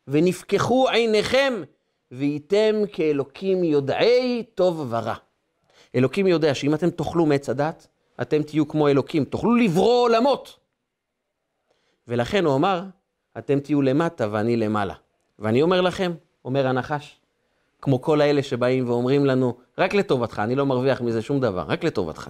[0.09, 1.55] ונפקחו עיניכם,
[2.13, 5.15] וייתם כאלוקים יודעי טוב ורע.
[5.95, 7.87] אלוקים יודע שאם אתם תאכלו מעץ הדת,
[8.23, 10.59] אתם תהיו כמו אלוקים, תוכלו לברוא עולמות.
[12.09, 12.83] ולכן הוא אמר,
[13.39, 14.95] אתם תהיו למטה ואני למעלה.
[15.39, 16.13] ואני אומר לכם,
[16.45, 17.21] אומר הנחש,
[17.83, 21.85] כמו כל האלה שבאים ואומרים לנו, רק לטובתך, אני לא מרוויח מזה שום דבר, רק
[21.85, 22.29] לטובתך.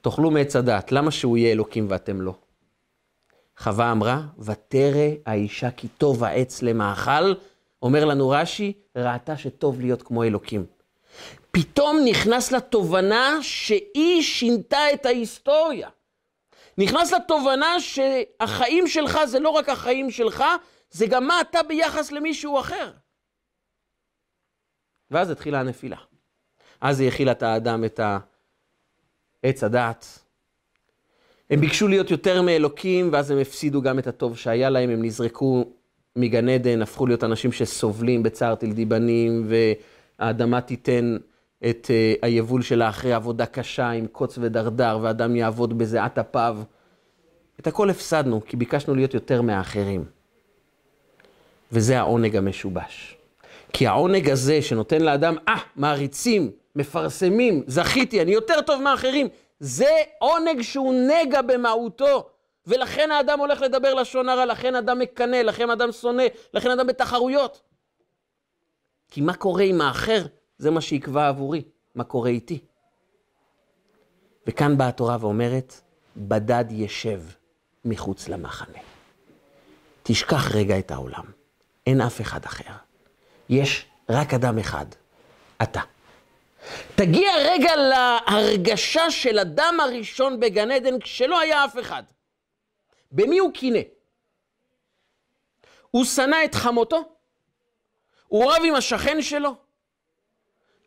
[0.00, 2.34] תאכלו מעץ הדת, למה שהוא יהיה אלוקים ואתם לא?
[3.58, 7.32] חווה אמרה, ותרא האישה כי טוב העץ למאכל,
[7.82, 10.66] אומר לנו רש"י, ראתה שטוב להיות כמו אלוקים.
[11.50, 15.88] פתאום נכנס לתובנה שהיא שינתה את ההיסטוריה.
[16.78, 20.44] נכנס לתובנה שהחיים שלך זה לא רק החיים שלך,
[20.90, 22.90] זה גם מה אתה ביחס למישהו אחר.
[25.12, 25.96] ואז התחילה הנפילה.
[26.80, 28.00] אז היא הכילה את האדם את
[29.44, 30.22] העץ הדעת,
[31.50, 35.64] הם ביקשו להיות יותר מאלוקים, ואז הם הפסידו גם את הטוב שהיה להם, הם נזרקו
[36.16, 39.48] מגן עדן, הפכו להיות אנשים שסובלים בצער תלדי בנים,
[40.18, 41.16] והאדמה תיתן
[41.70, 46.58] את uh, היבול שלה אחרי עבודה קשה עם קוץ ודרדר, ואדם יעבוד בזיעת אפיו.
[47.60, 50.04] את הכל הפסדנו, כי ביקשנו להיות יותר מהאחרים.
[51.72, 53.16] וזה העונג המשובש.
[53.72, 59.28] כי העונג הזה שנותן לאדם, אה, מעריצים, מפרסמים, זכיתי, אני יותר טוב מאחרים,
[59.60, 62.28] זה עונג שהוא נגע במהותו.
[62.66, 66.22] ולכן האדם הולך לדבר לשון הרע, לכן אדם מקנא, לכן אדם שונא,
[66.54, 67.62] לכן אדם בתחרויות.
[69.08, 70.26] כי מה קורה עם האחר,
[70.58, 71.62] זה מה שיקבע עבורי,
[71.94, 72.58] מה קורה איתי.
[74.46, 75.80] וכאן באה התורה ואומרת,
[76.16, 77.20] בדד ישב
[77.84, 78.78] מחוץ למחנה.
[80.02, 81.24] תשכח רגע את העולם,
[81.86, 82.72] אין אף אחד אחר.
[83.52, 84.86] יש רק אדם אחד,
[85.62, 85.80] אתה.
[86.94, 92.02] תגיע רגע להרגשה של אדם הראשון בגן עדן כשלא היה אף אחד.
[93.12, 93.78] במי הוא קינא?
[95.90, 97.14] הוא שנא את חמותו?
[98.28, 99.54] הוא רב עם השכן שלו?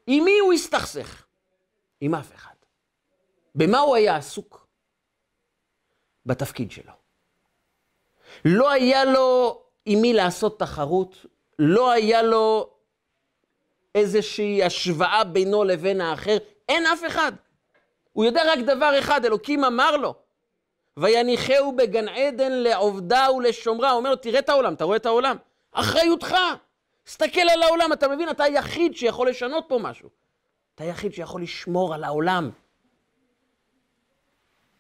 [0.08, 1.26] עם מי הוא הסתכסך?
[2.02, 2.56] עם אף אחד.
[3.56, 4.68] במה הוא היה עסוק?
[6.26, 6.94] בתפקיד שלו.
[8.46, 11.26] לא היה לו עם מי לעשות תחרות,
[11.60, 12.70] לא היה לו
[13.96, 16.38] איזושהי השוואה בינו לבין האחר,
[16.70, 17.32] אין אף אחד.
[18.14, 20.16] הוא יודע רק דבר אחד, אלוקים אמר לו,
[20.98, 23.92] ויניחהו בגן עדן לעובדה ולשומרה.
[23.92, 25.38] הוא אומר לו, תראה את העולם, אתה רואה את העולם?
[25.72, 26.36] אחריותך.
[27.04, 28.30] תסתכל על העולם, אתה מבין?
[28.30, 30.10] אתה היחיד שיכול לשנות פה משהו.
[30.76, 32.50] אתה היחיד שיכול לשמור על העולם.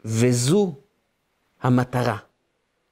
[0.05, 0.73] וזו
[1.61, 2.17] המטרה.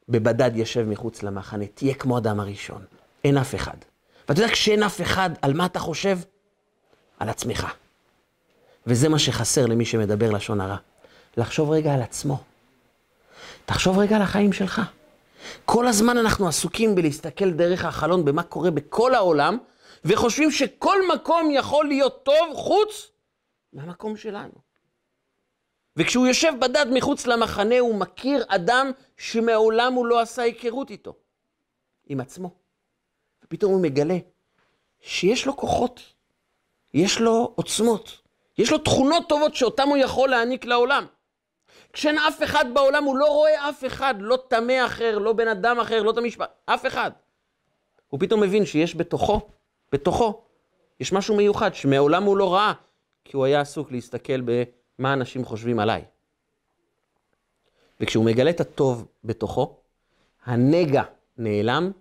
[0.09, 2.85] בבדד ישב מחוץ למחנה, תהיה כמו אדם הראשון.
[3.23, 3.77] אין אף אחד.
[4.29, 6.19] ואתה יודע, כשאין אף אחד, על מה אתה חושב?
[7.19, 7.67] על עצמך.
[8.87, 10.77] וזה מה שחסר למי שמדבר לשון הרע.
[11.37, 12.43] לחשוב רגע על עצמו.
[13.65, 14.81] תחשוב רגע על החיים שלך.
[15.65, 19.57] כל הזמן אנחנו עסוקים בלהסתכל דרך החלון במה קורה בכל העולם,
[20.05, 23.11] וחושבים שכל מקום יכול להיות טוב חוץ
[23.73, 24.53] מהמקום שלנו.
[25.97, 31.15] וכשהוא יושב בדד מחוץ למחנה, הוא מכיר אדם שמעולם הוא לא עשה היכרות איתו,
[32.05, 32.62] עם עצמו.
[33.53, 34.17] ופתאום הוא מגלה
[35.01, 36.01] שיש לו כוחות,
[36.93, 38.21] יש לו עוצמות,
[38.57, 41.05] יש לו תכונות טובות שאותן הוא יכול להעניק לעולם.
[41.93, 45.79] כשאין אף אחד בעולם, הוא לא רואה אף אחד, לא טמא אחר, לא בן אדם
[45.79, 47.11] אחר, לא את המשפט, אף אחד.
[48.07, 49.41] הוא פתאום מבין שיש בתוכו,
[49.91, 50.41] בתוכו,
[50.99, 52.73] יש משהו מיוחד שמעולם הוא לא ראה,
[53.25, 56.03] כי הוא היה עסוק להסתכל במה אנשים חושבים עליי.
[57.99, 59.75] וכשהוא מגלה את הטוב בתוכו,
[60.45, 61.03] הנגע
[61.37, 61.91] נעלם,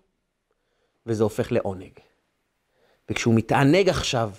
[1.07, 1.93] וזה הופך לעונג.
[3.11, 4.31] וכשהוא מתענג עכשיו,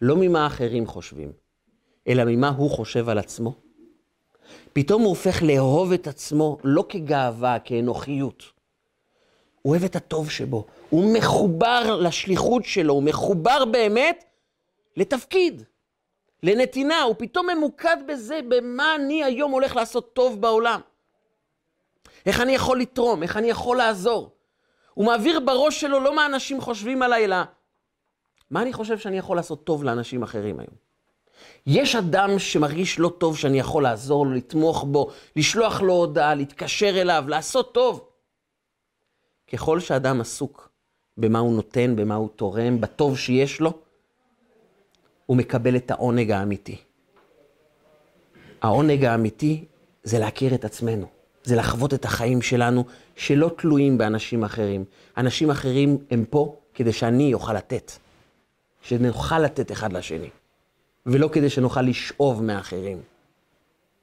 [0.00, 1.32] לא ממה אחרים חושבים,
[2.08, 3.54] אלא ממה הוא חושב על עצמו,
[4.72, 8.44] פתאום הוא הופך לאהוב את עצמו לא כגאווה, כאנוכיות.
[9.62, 14.24] הוא אוהב את הטוב שבו, הוא מחובר לשליחות שלו, הוא מחובר באמת
[14.96, 15.62] לתפקיד,
[16.42, 20.80] לנתינה, הוא פתאום ממוקד בזה, במה אני היום הולך לעשות טוב בעולם.
[22.26, 24.30] איך אני יכול לתרום, איך אני יכול לעזור.
[24.98, 27.36] הוא מעביר בראש שלו לא מה אנשים חושבים עליי, אלא
[28.50, 30.74] מה אני חושב שאני יכול לעשות טוב לאנשים אחרים היום.
[31.66, 37.00] יש אדם שמרגיש לא טוב שאני יכול לעזור לו, לתמוך בו, לשלוח לו הודעה, להתקשר
[37.00, 38.08] אליו, לעשות טוב.
[39.52, 40.70] ככל שאדם עסוק
[41.16, 43.72] במה הוא נותן, במה הוא תורם, בטוב שיש לו,
[45.26, 46.76] הוא מקבל את העונג האמיתי.
[48.62, 49.64] העונג האמיתי
[50.02, 51.06] זה להכיר את עצמנו,
[51.44, 52.84] זה לחוות את החיים שלנו
[53.18, 54.84] שלא תלויים באנשים אחרים.
[55.16, 57.92] אנשים אחרים הם פה כדי שאני אוכל לתת,
[58.82, 60.30] שנוכל לתת אחד לשני.
[61.06, 63.00] ולא כדי שנוכל לשאוב מאחרים.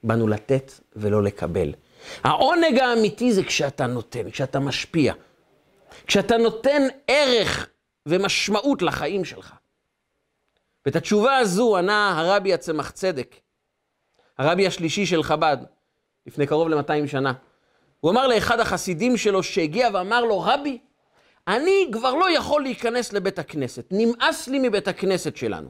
[0.03, 1.73] באנו לתת ולא לקבל.
[2.23, 5.13] העונג האמיתי זה כשאתה נותן, כשאתה משפיע.
[6.07, 7.69] כשאתה נותן ערך
[8.05, 9.53] ומשמעות לחיים שלך.
[10.85, 13.35] ואת התשובה הזו ענה הרבי הצמח צדק,
[14.37, 15.57] הרבי השלישי של חב"ד,
[16.27, 17.33] לפני קרוב ל-200 שנה.
[18.05, 20.77] הוא אמר לאחד החסידים שלו שהגיע ואמר לו, רבי,
[21.47, 25.69] אני כבר לא יכול להיכנס לבית הכנסת, נמאס לי מבית הכנסת שלנו.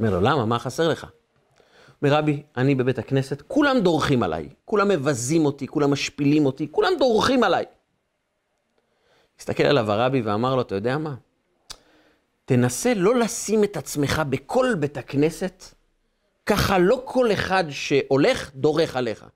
[0.00, 0.44] אומר לו, למה?
[0.44, 1.06] מה חסר לך?
[2.02, 6.92] אומר רבי, אני בבית הכנסת, כולם דורכים עליי, כולם מבזים אותי, כולם משפילים אותי, כולם
[6.98, 7.64] דורכים עליי.
[9.38, 11.14] הסתכל עליו הרבי ואמר לו, אתה יודע מה?
[12.44, 15.64] תנסה לא לשים את עצמך בכל בית הכנסת,
[16.46, 19.26] ככה לא כל אחד שהולך דורך עליך.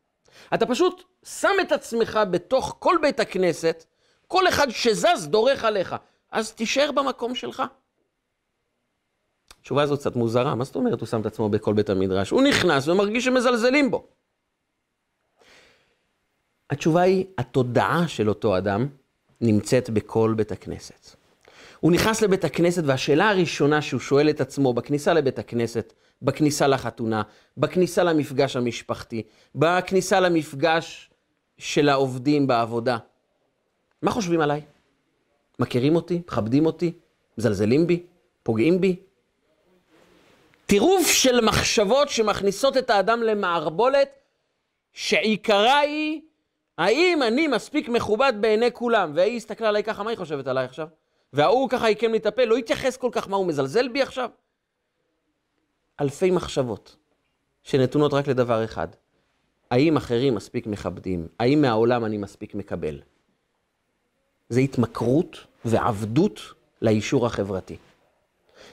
[0.54, 3.84] אתה פשוט שם את עצמך בתוך כל בית הכנסת,
[4.26, 5.94] כל אחד שזז דורך עליך,
[6.30, 7.62] אז תישאר במקום שלך.
[9.60, 12.30] התשובה הזאת קצת מוזרה, מה זאת אומרת הוא שם את עצמו בכל בית המדרש?
[12.30, 14.06] הוא נכנס ומרגיש שמזלזלים בו.
[16.70, 18.86] התשובה היא, התודעה של אותו אדם
[19.40, 21.16] נמצאת בכל בית הכנסת.
[21.80, 27.22] הוא נכנס לבית הכנסת והשאלה הראשונה שהוא שואל את עצמו בכניסה לבית הכנסת, בכניסה לחתונה,
[27.56, 29.22] בכניסה למפגש המשפחתי,
[29.54, 31.10] בכניסה למפגש
[31.58, 32.98] של העובדים בעבודה,
[34.02, 34.60] מה חושבים עליי?
[35.58, 36.22] מכירים אותי?
[36.26, 36.92] מכבדים אותי?
[37.38, 38.02] מזלזלים בי?
[38.42, 38.96] פוגעים בי?
[40.66, 44.08] טירוף של מחשבות שמכניסות את האדם למערבולת,
[44.92, 46.20] שעיקרה היא,
[46.78, 49.12] האם אני מספיק מכובד בעיני כולם?
[49.14, 50.88] והיא הסתכלה עליי ככה, מה היא חושבת עליי עכשיו?
[51.32, 54.30] וההוא ככה עיקם לי את הפה, לא התייחס כל כך, מה, הוא מזלזל בי עכשיו?
[56.00, 56.96] אלפי מחשבות
[57.62, 58.88] שנתונות רק לדבר אחד,
[59.70, 61.28] האם אחרים מספיק מכבדים?
[61.40, 63.00] האם מהעולם אני מספיק מקבל?
[64.48, 66.40] זה התמכרות ועבדות
[66.82, 67.76] לאישור החברתי.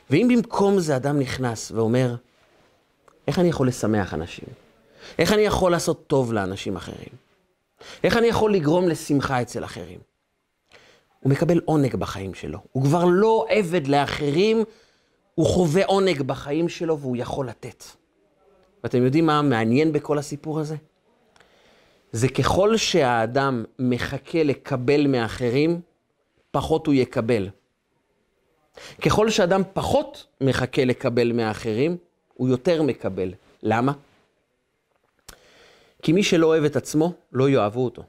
[0.10, 2.16] ואם במקום זה אדם נכנס ואומר,
[3.28, 4.48] איך אני יכול לשמח אנשים?
[5.20, 7.10] איך אני יכול לעשות טוב לאנשים אחרים?
[8.04, 10.00] איך אני יכול לגרום לשמחה אצל אחרים?
[11.20, 12.60] הוא מקבל עונג בחיים שלו.
[12.72, 14.64] הוא כבר לא עבד לאחרים,
[15.36, 17.84] הוא חווה עונג בחיים שלו והוא יכול לתת.
[18.84, 20.76] ואתם יודעים מה מעניין בכל הסיפור הזה?
[22.12, 25.82] זה ככל שהאדם מחכה לקבל מאחרים,
[26.52, 27.50] פחות הוא יקבל.
[29.02, 31.98] ככל שאדם פחות מחכה לקבל מאחרים,
[32.34, 33.34] הוא יותר מקבל.
[33.64, 33.94] למה?
[36.02, 38.04] כי מי שלא אוהב את עצמו, לא יאהבו אותו.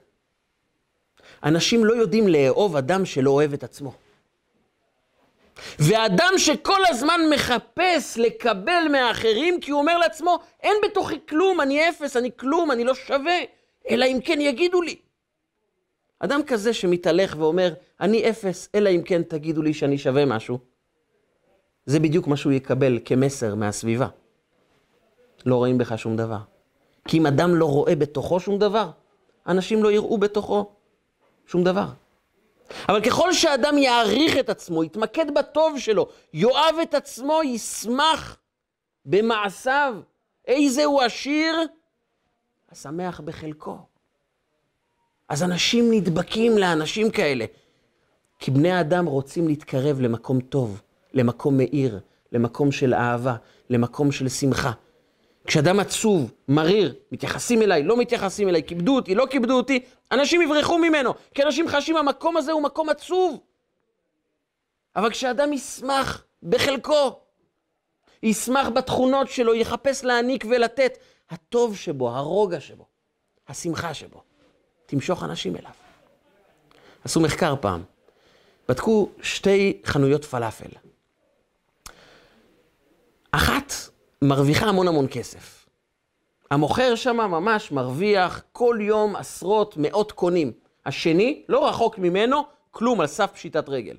[1.45, 3.93] אנשים לא יודעים לאהוב אדם שלא אוהב את עצמו.
[5.79, 12.17] ואדם שכל הזמן מחפש לקבל מהאחרים, כי הוא אומר לעצמו, אין בתוכי כלום, אני אפס,
[12.17, 13.39] אני כלום, אני לא שווה,
[13.91, 14.97] אלא אם כן יגידו לי.
[16.19, 20.59] אדם כזה שמתהלך ואומר, אני אפס, אלא אם כן תגידו לי שאני שווה משהו,
[21.87, 24.09] זה בדיוק מה שהוא יקבל כמסר מהסביבה.
[25.47, 26.39] לא רואים בך שום דבר.
[27.09, 28.91] כי אם אדם לא רואה בתוכו שום דבר,
[29.47, 30.71] אנשים לא יראו בתוכו
[31.47, 31.87] שום דבר.
[32.89, 38.39] אבל ככל שאדם יעריך את עצמו, יתמקד בטוב שלו, יאהב את עצמו, ישמח
[39.05, 39.95] במעשיו,
[40.47, 41.57] איזה הוא עשיר,
[42.71, 43.79] השמח בחלקו.
[45.29, 47.45] אז אנשים נדבקים לאנשים כאלה,
[48.39, 52.01] כי בני האדם רוצים להתקרב למקום טוב, למקום מאיר,
[52.33, 53.37] למקום של אהבה,
[53.71, 54.73] למקום של שמחה.
[55.47, 59.81] כשאדם עצוב, מריר, מתייחסים אליי, לא מתייחסים אליי, כיבדו אותי, לא כיבדו אותי,
[60.13, 63.41] אנשים יברחו ממנו, כי אנשים חשים המקום הזה הוא מקום עצוב.
[64.97, 67.21] אבל כשאדם ישמח בחלקו,
[68.23, 70.99] ישמח בתכונות שלו, יחפש להעניק ולתת,
[71.31, 72.87] הטוב שבו, הרוגע שבו,
[73.49, 74.23] השמחה שבו,
[74.87, 75.71] תמשוך אנשים אליו.
[77.05, 77.83] עשו מחקר פעם,
[78.69, 80.71] בדקו שתי חנויות פלאפל.
[83.31, 83.73] אחת
[84.23, 85.67] מרוויחה המון המון כסף.
[86.51, 90.53] המוכר שם ממש מרוויח כל יום עשרות, מאות קונים.
[90.87, 93.97] השני, לא רחוק ממנו, כלום, על סף פשיטת רגל.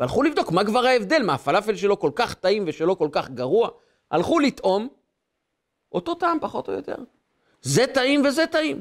[0.00, 3.68] והלכו לבדוק מה כבר ההבדל, מה הפלאפל שלו כל כך טעים ושלו כל כך גרוע.
[4.10, 4.88] הלכו לטעום,
[5.92, 6.96] אותו טעם פחות או יותר.
[7.62, 8.80] זה טעים וזה טעים.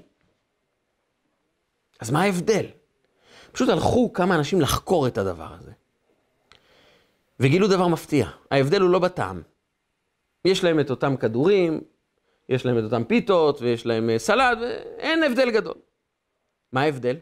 [2.00, 2.66] אז מה ההבדל?
[3.52, 5.72] פשוט הלכו כמה אנשים לחקור את הדבר הזה.
[7.40, 9.42] וגילו דבר מפתיע, ההבדל הוא לא בטעם.
[10.46, 11.82] יש להם את אותם כדורים,
[12.50, 15.76] יש להם את אותם פיתות, ויש להם אה, סלט, ואין הבדל גדול.
[16.72, 17.16] מה ההבדל?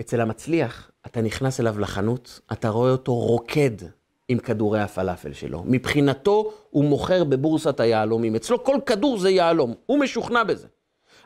[0.00, 3.76] אצל המצליח, אתה נכנס אליו לחנות, אתה רואה אותו רוקד
[4.28, 5.62] עם כדורי הפלאפל שלו.
[5.66, 8.36] מבחינתו, הוא מוכר בבורסת היהלומים.
[8.36, 10.68] אצלו כל כדור זה יהלום, הוא משוכנע בזה.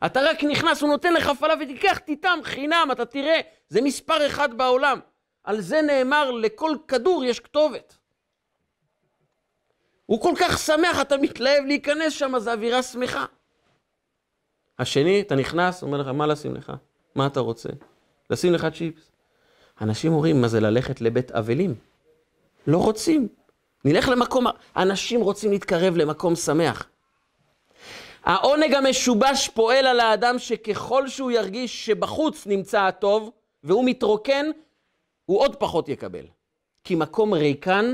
[0.06, 4.58] אתה רק נכנס, הוא נותן לך פלאפל, תיקח, תיתם, חינם, אתה תראה, זה מספר אחד
[4.58, 5.00] בעולם.
[5.44, 7.96] על זה נאמר, לכל כדור יש כתובת.
[10.10, 13.24] הוא כל כך שמח, אתה מתלהב להיכנס שם, זו אווירה שמחה.
[14.78, 16.72] השני, אתה נכנס, אומר לך, מה לשים לך?
[17.14, 17.68] מה אתה רוצה?
[18.30, 19.10] לשים לך צ'יפס.
[19.80, 21.74] אנשים אומרים, מה זה ללכת לבית אבלים?
[22.66, 23.28] לא רוצים.
[23.84, 24.46] נלך למקום,
[24.76, 26.88] אנשים רוצים להתקרב למקום שמח.
[28.24, 33.30] העונג המשובש פועל על האדם שככל שהוא ירגיש שבחוץ נמצא הטוב,
[33.64, 34.46] והוא מתרוקן,
[35.26, 36.24] הוא עוד פחות יקבל.
[36.84, 37.92] כי מקום ריקן,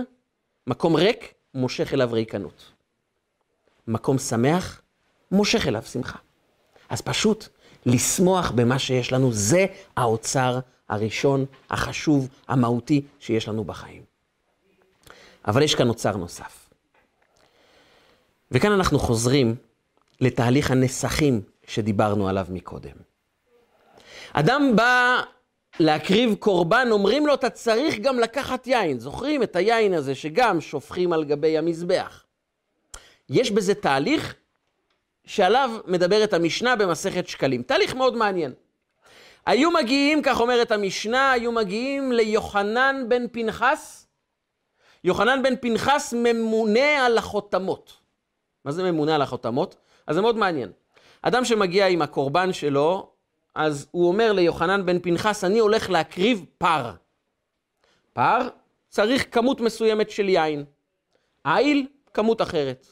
[0.67, 2.73] מקום ריק, מושך אליו ריקנות.
[3.89, 4.81] מקום שמח,
[5.31, 6.19] מושך אליו שמחה.
[6.89, 7.49] אז פשוט
[7.87, 9.67] לשמוח במה שיש לנו, זה
[9.97, 14.03] האוצר הראשון, החשוב, המהותי שיש לנו בחיים.
[15.47, 16.69] אבל יש כאן אוצר נוסף.
[18.51, 19.57] וכאן אנחנו חוזרים
[20.21, 22.97] לתהליך הנסחים שדיברנו עליו מקודם.
[24.33, 25.23] אדם בא
[25.81, 28.99] להקריב קורבן, אומרים לו, אתה צריך גם לקחת יין.
[28.99, 32.25] זוכרים את היין הזה שגם שופכים על גבי המזבח.
[33.31, 34.35] יש בזה תהליך
[35.27, 37.63] שעליו מדברת המשנה במסכת שקלים.
[37.63, 38.53] תהליך מאוד מעניין.
[39.47, 44.07] היו מגיעים, כך אומרת המשנה, היו מגיעים ליוחנן בן פנחס.
[45.05, 47.93] יוחנן בן פנחס ממונה על החותמות.
[48.65, 49.77] מה זה ממונה על החותמות?
[50.07, 50.73] אז זה מאוד מעניין.
[51.23, 53.11] אדם שמגיע עם הקורבן שלו,
[53.57, 56.93] אז הוא אומר ליוחנן בן פנחס, אני הולך להקריב פר.
[58.13, 58.49] פר
[58.89, 60.65] צריך כמות מסוימת של יין.
[61.47, 62.87] איל, כמות אחרת.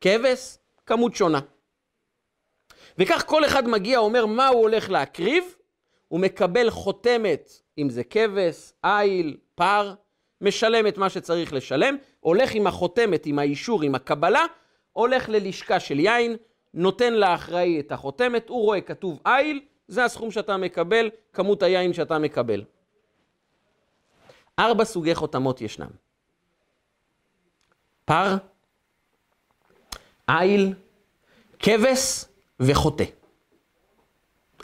[0.00, 1.40] כבש, כמות שונה.
[2.98, 5.44] וכך כל אחד מגיע, אומר מה הוא הולך להקריב,
[6.08, 9.94] הוא מקבל חותמת, אם זה כבש, איל, פר,
[10.40, 14.44] משלם את מה שצריך לשלם, הולך עם החותמת, עם האישור, עם הקבלה,
[14.92, 16.36] הולך ללשכה של יין,
[16.74, 22.18] נותן לאחראי את החותמת, הוא רואה כתוב איל, זה הסכום שאתה מקבל, כמות היין שאתה
[22.18, 22.64] מקבל.
[24.58, 25.90] ארבע סוגי חותמות ישנם.
[28.04, 28.36] פר,
[30.28, 30.74] איל,
[31.58, 32.24] כבש
[32.60, 33.04] וחוטא.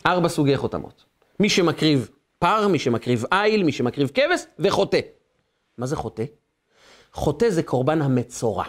[0.07, 1.05] ארבע סוגי חותמות.
[1.41, 5.01] מי שמקריב פר, מי שמקריב איל, מי שמקריב כבש וחוטא.
[5.79, 6.25] מה זה חוטא?
[7.13, 8.65] חוטא זה קורבן המצורע.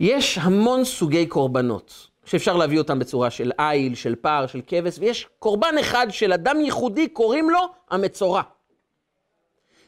[0.00, 2.09] יש המון סוגי קורבנות.
[2.30, 6.60] שאפשר להביא אותם בצורה של איל, של פר, של כבש, ויש קורבן אחד של אדם
[6.60, 7.58] ייחודי, קוראים לו
[7.90, 8.42] המצורע.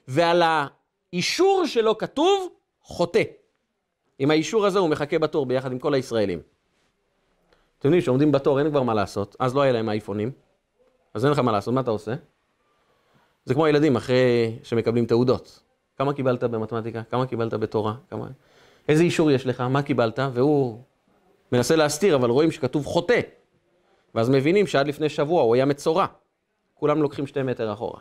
[0.08, 2.48] ועל האישור שלו כתוב
[2.82, 3.22] חוטא.
[4.18, 6.40] עם האישור הזה הוא מחכה בתור ביחד עם כל הישראלים.
[7.78, 10.30] אתם יודעים, כשעומדים בתור אין כבר מה לעשות, אז לא היה להם אייפונים,
[11.14, 12.14] אז אין לך מה לעשות, מה אתה עושה?
[13.44, 15.62] זה כמו הילדים אחרי שמקבלים תעודות.
[15.98, 17.02] כמה קיבלת במתמטיקה?
[17.10, 17.94] כמה קיבלת בתורה?
[18.10, 18.26] כמה...
[18.88, 19.60] איזה אישור יש לך?
[19.60, 20.18] מה קיבלת?
[20.32, 20.78] והוא
[21.52, 23.20] מנסה להסתיר, אבל רואים שכתוב חוטא.
[24.14, 26.06] ואז מבינים שעד לפני שבוע הוא היה מצורע.
[26.74, 28.00] כולם לוקחים שתי מטר אחורה.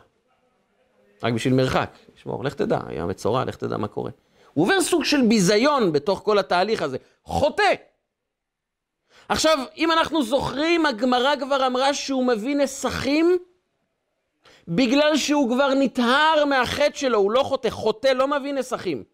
[1.22, 1.96] רק בשביל מרחק.
[2.16, 4.10] לשמור, לך תדע, היה מצורע, לך תדע מה קורה.
[4.54, 6.96] הוא עובר סוג של ביזיון בתוך כל התהליך הזה.
[7.24, 7.74] חוטא!
[9.28, 13.38] עכשיו, אם אנחנו זוכרים, הגמרא כבר אמרה שהוא מביא נסכים
[14.68, 17.70] בגלל שהוא כבר נטהר מהחטא שלו, הוא לא חוטא.
[17.70, 19.04] חוטא לא מביא נסכים.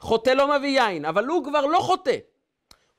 [0.00, 2.16] חוטא לא מביא יין, אבל הוא כבר לא חוטא.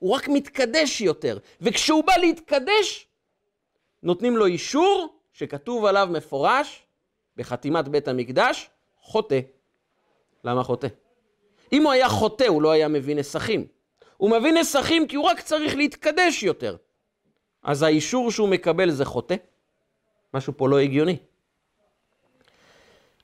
[0.03, 1.37] הוא רק מתקדש יותר.
[1.61, 3.07] וכשהוא בא להתקדש,
[4.03, 6.83] נותנים לו אישור שכתוב עליו מפורש
[7.37, 8.69] בחתימת בית המקדש,
[9.01, 9.39] חוטא.
[10.43, 10.87] למה חוטא?
[11.73, 13.67] אם הוא היה חוטא, הוא לא היה מביא נסכים.
[14.17, 16.75] הוא מביא נסכים כי הוא רק צריך להתקדש יותר.
[17.63, 19.35] אז האישור שהוא מקבל זה חוטא?
[20.33, 21.17] משהו פה לא הגיוני.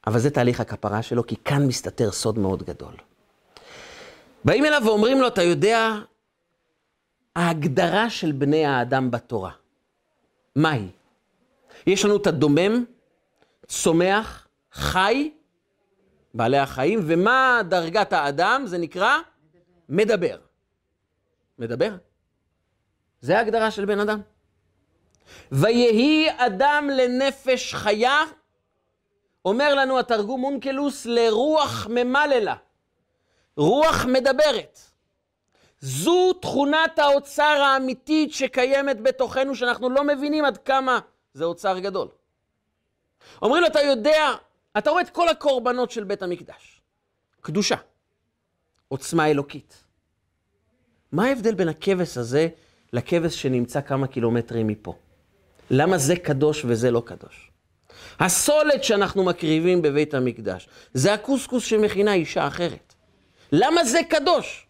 [0.08, 2.94] אבל זה תהליך הכפרה שלו, כי כאן מסתתר סוד מאוד גדול.
[4.46, 5.96] באים אליו ואומרים לו, אתה יודע,
[7.40, 9.52] ההגדרה של בני האדם בתורה,
[10.56, 10.88] מהי?
[11.88, 12.86] יש לנו את הדומם,
[13.68, 15.32] צומח, חי,
[16.34, 18.64] בעלי החיים, ומה דרגת האדם?
[18.66, 19.18] זה נקרא
[19.90, 20.38] מדבר.
[21.60, 21.96] מדבר.
[23.22, 24.22] זה ההגדרה של בן אדם.
[25.52, 28.20] ויהי אדם לנפש חיה,
[29.46, 32.56] אומר לנו התרגום אונקלוס, לרוח ממללה.
[33.58, 34.80] רוח מדברת.
[35.82, 41.00] זו תכונת האוצר האמיתית שקיימת בתוכנו, שאנחנו לא מבינים עד כמה
[41.34, 42.08] זה אוצר גדול.
[43.42, 44.28] אומרים לו, אתה יודע,
[44.78, 46.82] אתה רואה את כל הקורבנות של בית המקדש.
[47.42, 47.76] קדושה,
[48.88, 49.84] עוצמה אלוקית.
[51.12, 52.48] מה ההבדל בין הכבש הזה
[52.94, 54.94] לכבש שנמצא כמה קילומטרים מפה?
[55.72, 57.52] למה זה קדוש וזה לא קדוש?
[58.20, 62.94] הסולת שאנחנו מקריבים בבית המקדש, זה הקוסקוס שמכינה אישה אחרת.
[63.52, 64.69] למה זה קדוש?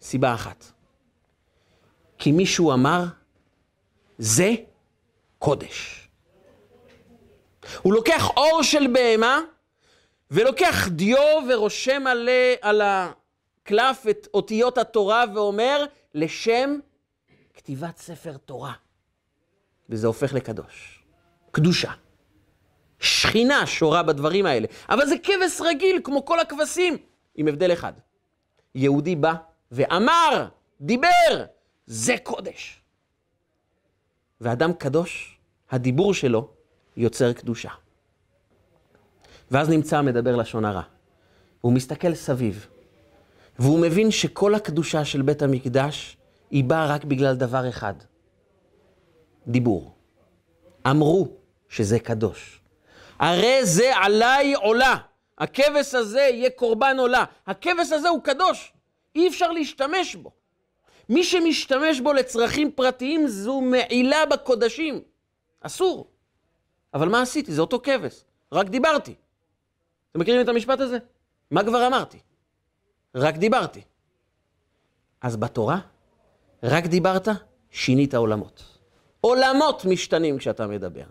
[0.00, 0.64] סיבה אחת.
[2.18, 3.04] כי מישהו אמר,
[4.18, 4.54] זה
[5.38, 6.08] קודש.
[7.82, 9.40] הוא לוקח אור של בהמה,
[10.30, 11.18] ולוקח דיו
[11.50, 15.84] ורושם עלה, על הקלף את אותיות התורה ואומר,
[16.14, 16.78] לשם
[17.54, 18.72] כתיבת ספר תורה.
[19.88, 21.02] וזה הופך לקדוש.
[21.50, 21.92] קדושה.
[23.00, 24.66] שכינה שורה בדברים האלה.
[24.88, 26.96] אבל זה כבש רגיל, כמו כל הכבשים,
[27.34, 27.92] עם הבדל אחד.
[28.74, 29.34] יהודי בא
[29.72, 30.48] ואמר,
[30.80, 31.44] דיבר,
[31.86, 32.82] זה קודש.
[34.40, 35.38] ואדם קדוש,
[35.70, 36.48] הדיבור שלו
[36.96, 37.70] יוצר קדושה.
[39.50, 40.82] ואז נמצא המדבר לשון הרע.
[41.60, 42.66] הוא מסתכל סביב,
[43.58, 46.16] והוא מבין שכל הקדושה של בית המקדש
[46.50, 47.94] היא באה רק בגלל דבר אחד,
[49.46, 49.94] דיבור.
[50.86, 51.28] אמרו
[51.68, 52.60] שזה קדוש.
[53.18, 54.96] הרי זה עליי עולה.
[55.38, 57.24] הכבש הזה יהיה קורבן עולה.
[57.46, 58.72] הכבש הזה הוא קדוש.
[59.14, 60.30] אי אפשר להשתמש בו.
[61.08, 65.00] מי שמשתמש בו לצרכים פרטיים זו מעילה בקודשים.
[65.60, 66.10] אסור.
[66.94, 67.52] אבל מה עשיתי?
[67.52, 68.24] זה אותו כבש.
[68.52, 69.14] רק דיברתי.
[70.10, 70.98] אתם מכירים את המשפט הזה?
[71.50, 72.18] מה כבר אמרתי?
[73.14, 73.82] רק דיברתי.
[75.20, 75.78] אז בתורה,
[76.62, 77.28] רק דיברת,
[77.70, 78.62] שינית עולמות.
[79.20, 81.04] עולמות משתנים כשאתה מדבר.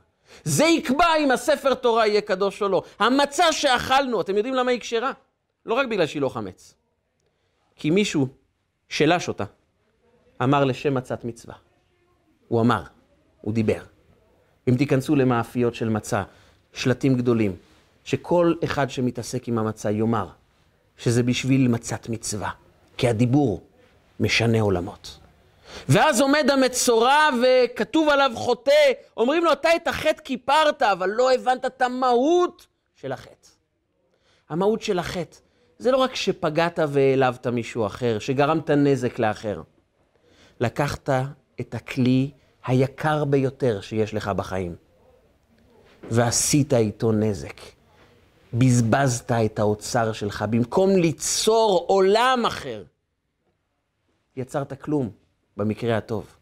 [0.44, 2.84] זה יקבע אם הספר תורה יהיה קדוש או לא.
[3.00, 5.12] המצה שאכלנו, אתם יודעים למה היא כשרה?
[5.66, 6.77] לא רק בגלל שהיא לא חמץ.
[7.78, 8.28] כי מישהו
[8.90, 9.44] שלש אותה,
[10.44, 11.56] אמר לשם מצת מצווה.
[12.48, 12.84] הוא אמר,
[13.42, 13.84] הוא דיבר.
[14.70, 16.24] אם תיכנסו למאפיות של מצה,
[16.74, 17.56] שלטים גדולים,
[18.04, 20.28] שכל אחד שמתעסק עם המצה יאמר
[20.98, 22.52] שזה בשביל מצת מצווה,
[22.98, 23.64] כי הדיבור
[24.20, 25.20] משנה עולמות.
[25.90, 31.66] ואז עומד המצורע וכתוב עליו חוטא, אומרים לו, אתה את החטא כיפרת, אבל לא הבנת
[31.66, 33.48] את המהות של החטא.
[34.50, 35.38] המהות של החטא
[35.80, 39.62] זה לא רק שפגעת והעלבת מישהו אחר, שגרמת נזק לאחר.
[40.60, 41.10] לקחת
[41.60, 42.32] את הכלי
[42.66, 44.76] היקר ביותר שיש לך בחיים,
[46.12, 47.62] ועשית איתו נזק.
[48.54, 52.84] בזבזת את האוצר שלך, במקום ליצור עולם אחר,
[54.36, 55.10] יצרת כלום,
[55.58, 56.36] במקרה הטוב.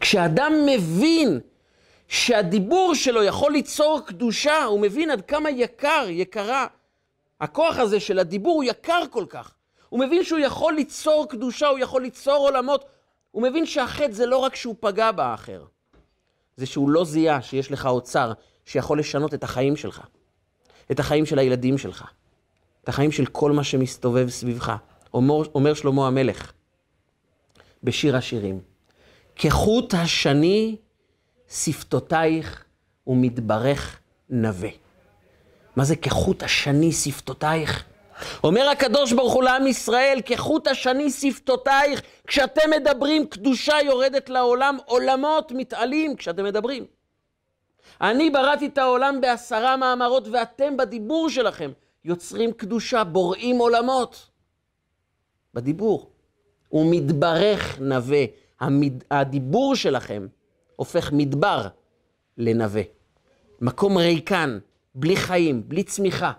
[0.00, 1.40] כשאדם מבין
[2.08, 6.66] שהדיבור שלו יכול ליצור קדושה, הוא מבין עד כמה יקר, יקרה,
[7.40, 9.54] הכוח הזה של הדיבור הוא יקר כל כך.
[9.88, 12.84] הוא מבין שהוא יכול ליצור קדושה, הוא יכול ליצור עולמות.
[13.30, 15.64] הוא מבין שהחטא זה לא רק שהוא פגע באחר,
[16.56, 18.32] זה שהוא לא זיהה שיש לך אוצר
[18.64, 20.02] שיכול לשנות את החיים שלך,
[20.90, 22.04] את החיים של הילדים שלך,
[22.84, 24.76] את החיים של כל מה שמסתובב סביבך.
[25.14, 26.52] אומר, אומר שלמה המלך
[27.82, 28.60] בשיר השירים,
[29.36, 30.76] כחוט השני
[31.48, 32.64] שפתותייך
[33.06, 34.70] ומתברך נווה.
[35.76, 37.84] מה זה כחוט השני שפתותייך?
[38.44, 45.52] אומר הקדוש ברוך הוא לעם ישראל, כחוט השני שפתותייך, כשאתם מדברים, קדושה יורדת לעולם, עולמות
[45.52, 46.84] מתעלים כשאתם מדברים.
[48.00, 51.70] אני בראתי את העולם בעשרה מאמרות, ואתם בדיבור שלכם
[52.04, 54.26] יוצרים קדושה, בוראים עולמות.
[55.54, 56.10] בדיבור.
[56.68, 58.24] הוא מתברך נווה.
[58.60, 59.04] המד...
[59.10, 60.26] הדיבור שלכם
[60.76, 61.68] הופך מדבר
[62.38, 62.82] לנווה.
[63.60, 64.58] מקום ריקן,
[65.00, 66.32] בלי חיים, בלי צמיחה,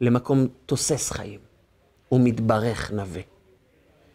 [0.00, 1.40] למקום תוסס חיים.
[2.08, 3.22] הוא מתברך נווה.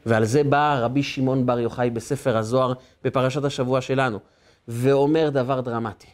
[0.05, 4.19] ועל זה בא רבי שמעון בר יוחאי בספר הזוהר בפרשת השבוע שלנו,
[4.67, 6.07] ואומר דבר דרמטי.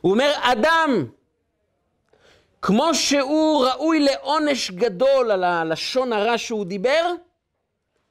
[0.00, 1.06] הוא אומר, אדם,
[2.62, 7.12] כמו שהוא ראוי לעונש גדול על הלשון הרע שהוא דיבר,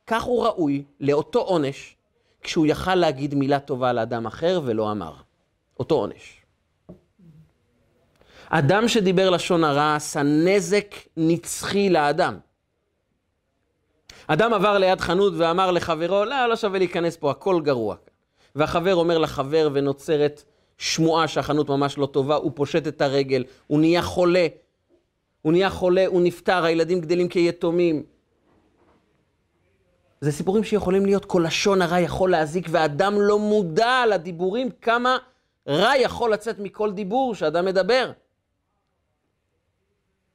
[0.08, 1.96] כך הוא ראוי לאותו עונש
[2.42, 5.14] כשהוא יכל להגיד מילה טובה לאדם אחר ולא אמר.
[5.80, 6.41] אותו עונש.
[8.54, 12.38] אדם שדיבר לשון הרע עשה נזק נצחי לאדם.
[14.28, 17.96] אדם עבר ליד חנות ואמר לחברו, לא, לא שווה להיכנס פה, הכל גרוע.
[18.56, 20.44] והחבר אומר לחבר ונוצרת
[20.78, 24.48] שמועה שהחנות ממש לא טובה, הוא פושט את הרגל, הוא נהיה חולה.
[25.42, 28.04] הוא נהיה חולה, הוא נפטר, הילדים גדלים כיתומים.
[30.22, 35.18] זה סיפורים שיכולים להיות, כל לשון הרע יכול להזיק, ואדם לא מודע לדיבורים, כמה
[35.68, 38.12] רע יכול לצאת מכל דיבור שאדם מדבר.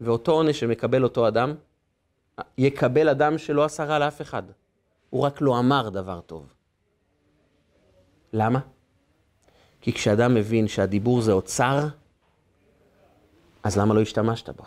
[0.00, 1.54] ואותו עונש שמקבל אותו אדם,
[2.58, 4.42] יקבל אדם שלא עשה רע לאף אחד.
[5.10, 6.46] הוא רק לא אמר דבר טוב.
[8.32, 8.58] למה?
[9.80, 11.78] כי כשאדם מבין שהדיבור זה אוצר,
[13.62, 14.64] אז למה לא השתמשת בו?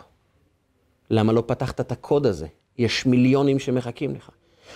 [1.10, 2.46] למה לא פתחת את הקוד הזה?
[2.78, 4.30] יש מיליונים שמחכים לך.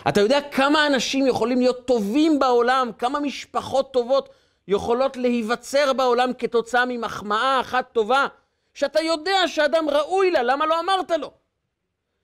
[0.09, 4.29] אתה יודע כמה אנשים יכולים להיות טובים בעולם, כמה משפחות טובות
[4.69, 8.27] יכולות להיווצר בעולם כתוצאה ממחמאה אחת טובה,
[8.75, 11.33] שאתה יודע שאדם ראוי לה, למה לא אמרת לו?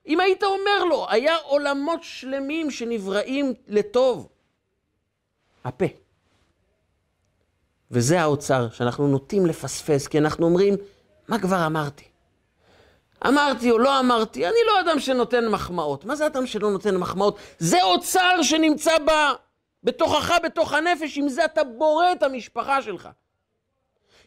[0.07, 4.29] אם היית אומר לו, היה עולמות שלמים שנבראים לטוב.
[5.65, 5.85] הפה.
[7.91, 10.75] וזה האוצר שאנחנו נוטים לפספס, כי אנחנו אומרים,
[11.29, 12.05] מה כבר אמרתי?
[13.27, 16.05] אמרתי או לא אמרתי, אני לא אדם שנותן מחמאות.
[16.05, 17.39] מה זה אדם שלא נותן מחמאות?
[17.59, 19.11] זה אוצר שנמצא ב...
[19.85, 23.09] בתוכך, בתוך הנפש, עם זה אתה בורא את המשפחה שלך.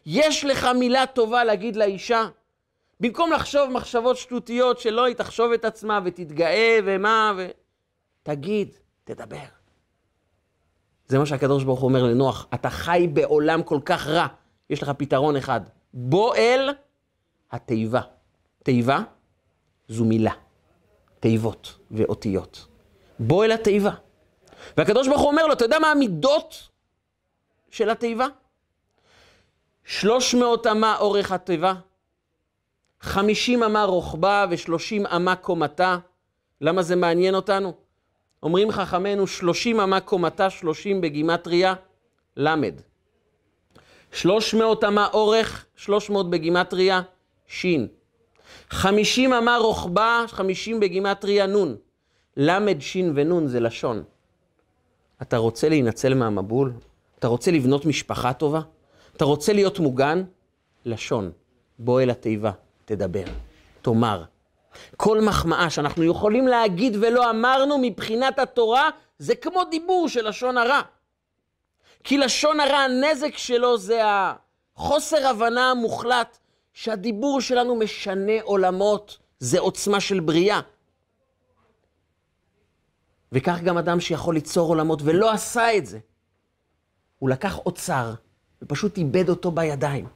[0.06, 2.28] יש לך מילה טובה להגיד לאישה?
[3.00, 7.48] במקום לחשוב מחשבות שטותיות שלא היא תחשוב את עצמה ותתגאה ומה ו...
[8.22, 8.74] תגיד,
[9.04, 9.44] תדבר.
[11.06, 14.26] זה מה שהקדוש ברוך הוא אומר לנוח, אתה חי בעולם כל כך רע,
[14.70, 15.60] יש לך פתרון אחד,
[15.94, 16.70] בוא אל
[17.52, 18.00] התיבה.
[18.62, 19.02] תיבה
[19.88, 20.32] זו מילה,
[21.20, 22.66] תיבות ואותיות.
[23.18, 23.90] בוא אל התיבה.
[24.76, 26.68] והקדוש ברוך הוא אומר לו, אתה יודע מה המידות
[27.70, 28.26] של התיבה?
[29.84, 31.74] שלוש מאות אמה אורך התיבה,
[33.00, 35.98] חמישים אמה רוחבה ושלושים אמה קומתה.
[36.60, 37.72] למה זה מעניין אותנו?
[38.42, 41.74] אומרים חכמינו, שלושים אמה קומתה, שלושים בגימטריה,
[42.36, 42.74] למד.
[44.12, 47.02] שלוש מאות אמה אורך, שלוש מאות בגימטריה,
[47.46, 47.86] שין.
[48.70, 51.76] חמישים אמה רוחבה, חמישים בגימטריה נון.
[52.36, 54.02] למד, שין ונון זה לשון.
[55.22, 56.72] אתה רוצה להינצל מהמבול?
[57.18, 58.60] אתה רוצה לבנות משפחה טובה?
[59.16, 60.24] אתה רוצה להיות מוגן?
[60.84, 61.32] לשון.
[61.78, 62.50] בוא אל התיבה,
[62.84, 63.24] תדבר,
[63.82, 64.24] תאמר.
[64.96, 70.80] כל מחמאה שאנחנו יכולים להגיד ולא אמרנו מבחינת התורה, זה כמו דיבור של לשון הרע.
[72.04, 76.38] כי לשון הרע, הנזק שלו זה החוסר הבנה המוחלט
[76.72, 80.60] שהדיבור שלנו משנה עולמות, זה עוצמה של בריאה.
[83.32, 85.98] וכך גם אדם שיכול ליצור עולמות ולא עשה את זה.
[87.18, 88.14] הוא לקח אוצר
[88.64, 90.06] ופשוט איבד אותו בידיים.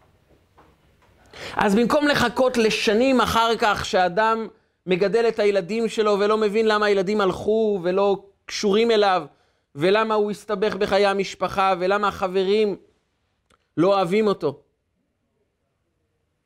[1.57, 4.49] אז במקום לחכות לשנים אחר כך שאדם
[4.87, 9.23] מגדל את הילדים שלו ולא מבין למה הילדים הלכו ולא קשורים אליו,
[9.75, 12.77] ולמה הוא הסתבך בחיי המשפחה, ולמה החברים
[13.77, 14.61] לא אוהבים אותו.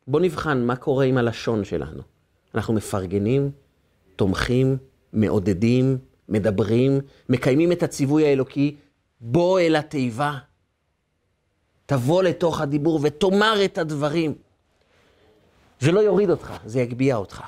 [0.06, 2.02] בואו נבחן מה קורה עם הלשון שלנו.
[2.54, 3.50] אנחנו מפרגנים,
[4.16, 4.76] תומכים,
[5.12, 5.98] מעודדים,
[6.28, 8.76] מדברים, מקיימים את הציווי האלוקי,
[9.20, 10.38] בוא אל התיבה.
[11.92, 14.34] תבוא לתוך הדיבור ותאמר את הדברים.
[15.80, 17.42] זה לא יוריד אותך, זה יגביה אותך.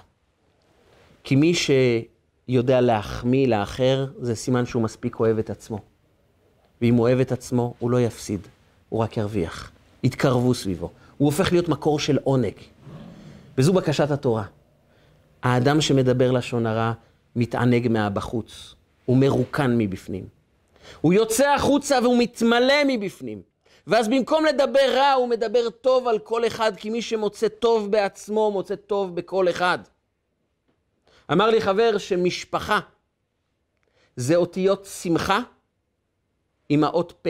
[1.24, 5.78] כי מי שיודע להחמיא לאחר, זה סימן שהוא מספיק אוהב את עצמו.
[6.80, 8.40] ואם הוא אוהב את עצמו, הוא לא יפסיד,
[8.88, 9.70] הוא רק ירוויח.
[10.02, 10.90] יתקרבו סביבו.
[11.18, 12.54] הוא הופך להיות מקור של עונג.
[13.58, 14.44] וזו בקשת התורה.
[15.42, 16.92] האדם שמדבר לשון הרע
[17.36, 18.74] מתענג מהבחוץ,
[19.04, 20.24] הוא מרוקן מבפנים.
[21.00, 23.53] הוא יוצא החוצה והוא מתמלא מבפנים.
[23.86, 28.50] ואז במקום לדבר רע, הוא מדבר טוב על כל אחד, כי מי שמוצא טוב בעצמו,
[28.50, 29.78] מוצא טוב בכל אחד.
[31.32, 32.80] אמר לי חבר שמשפחה
[34.16, 35.40] זה אותיות שמחה
[36.68, 37.28] עם האות פ'.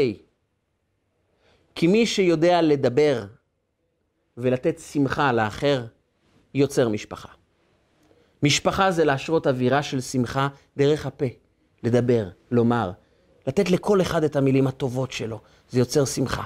[1.75, 3.25] כי מי שיודע לדבר
[4.37, 5.85] ולתת שמחה לאחר,
[6.55, 7.29] יוצר משפחה.
[8.43, 11.27] משפחה זה להשרות אווירה של שמחה דרך הפה,
[11.83, 12.91] לדבר, לומר,
[13.47, 15.41] לתת לכל אחד את המילים הטובות שלו,
[15.71, 16.43] זה יוצר שמחה.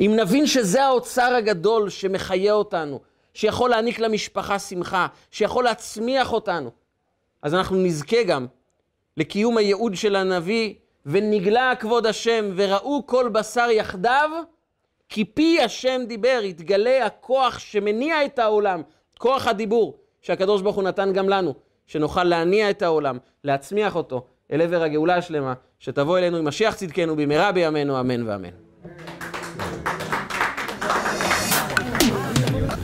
[0.00, 3.00] אם נבין שזה האוצר הגדול שמחיה אותנו,
[3.34, 6.70] שיכול להעניק למשפחה שמחה, שיכול להצמיח אותנו,
[7.42, 8.46] אז אנחנו נזכה גם
[9.16, 10.74] לקיום הייעוד של הנביא,
[11.06, 14.30] ונגלה כבוד השם, וראו כל בשר יחדיו,
[15.08, 18.82] כי פי השם דיבר, יתגלה הכוח שמניע את העולם,
[19.18, 21.54] כוח הדיבור, שהקדוש ברוך הוא נתן גם לנו,
[21.86, 27.16] שנוכל להניע את העולם, להצמיח אותו אל עבר הגאולה השלמה, שתבוא אלינו עם משיח צדקנו
[27.16, 28.48] במהרה בימינו, אמן ואמן.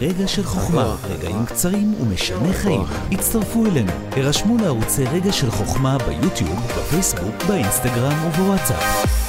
[0.01, 2.83] רגע של חוכמה, רגעים קצרים ומשנה חיים.
[3.13, 9.26] הצטרפו אלינו, הרשמו לערוצי רגע של חוכמה ביוטיוב, בפייסבוק, באינסטגרם ובוואטסאפ.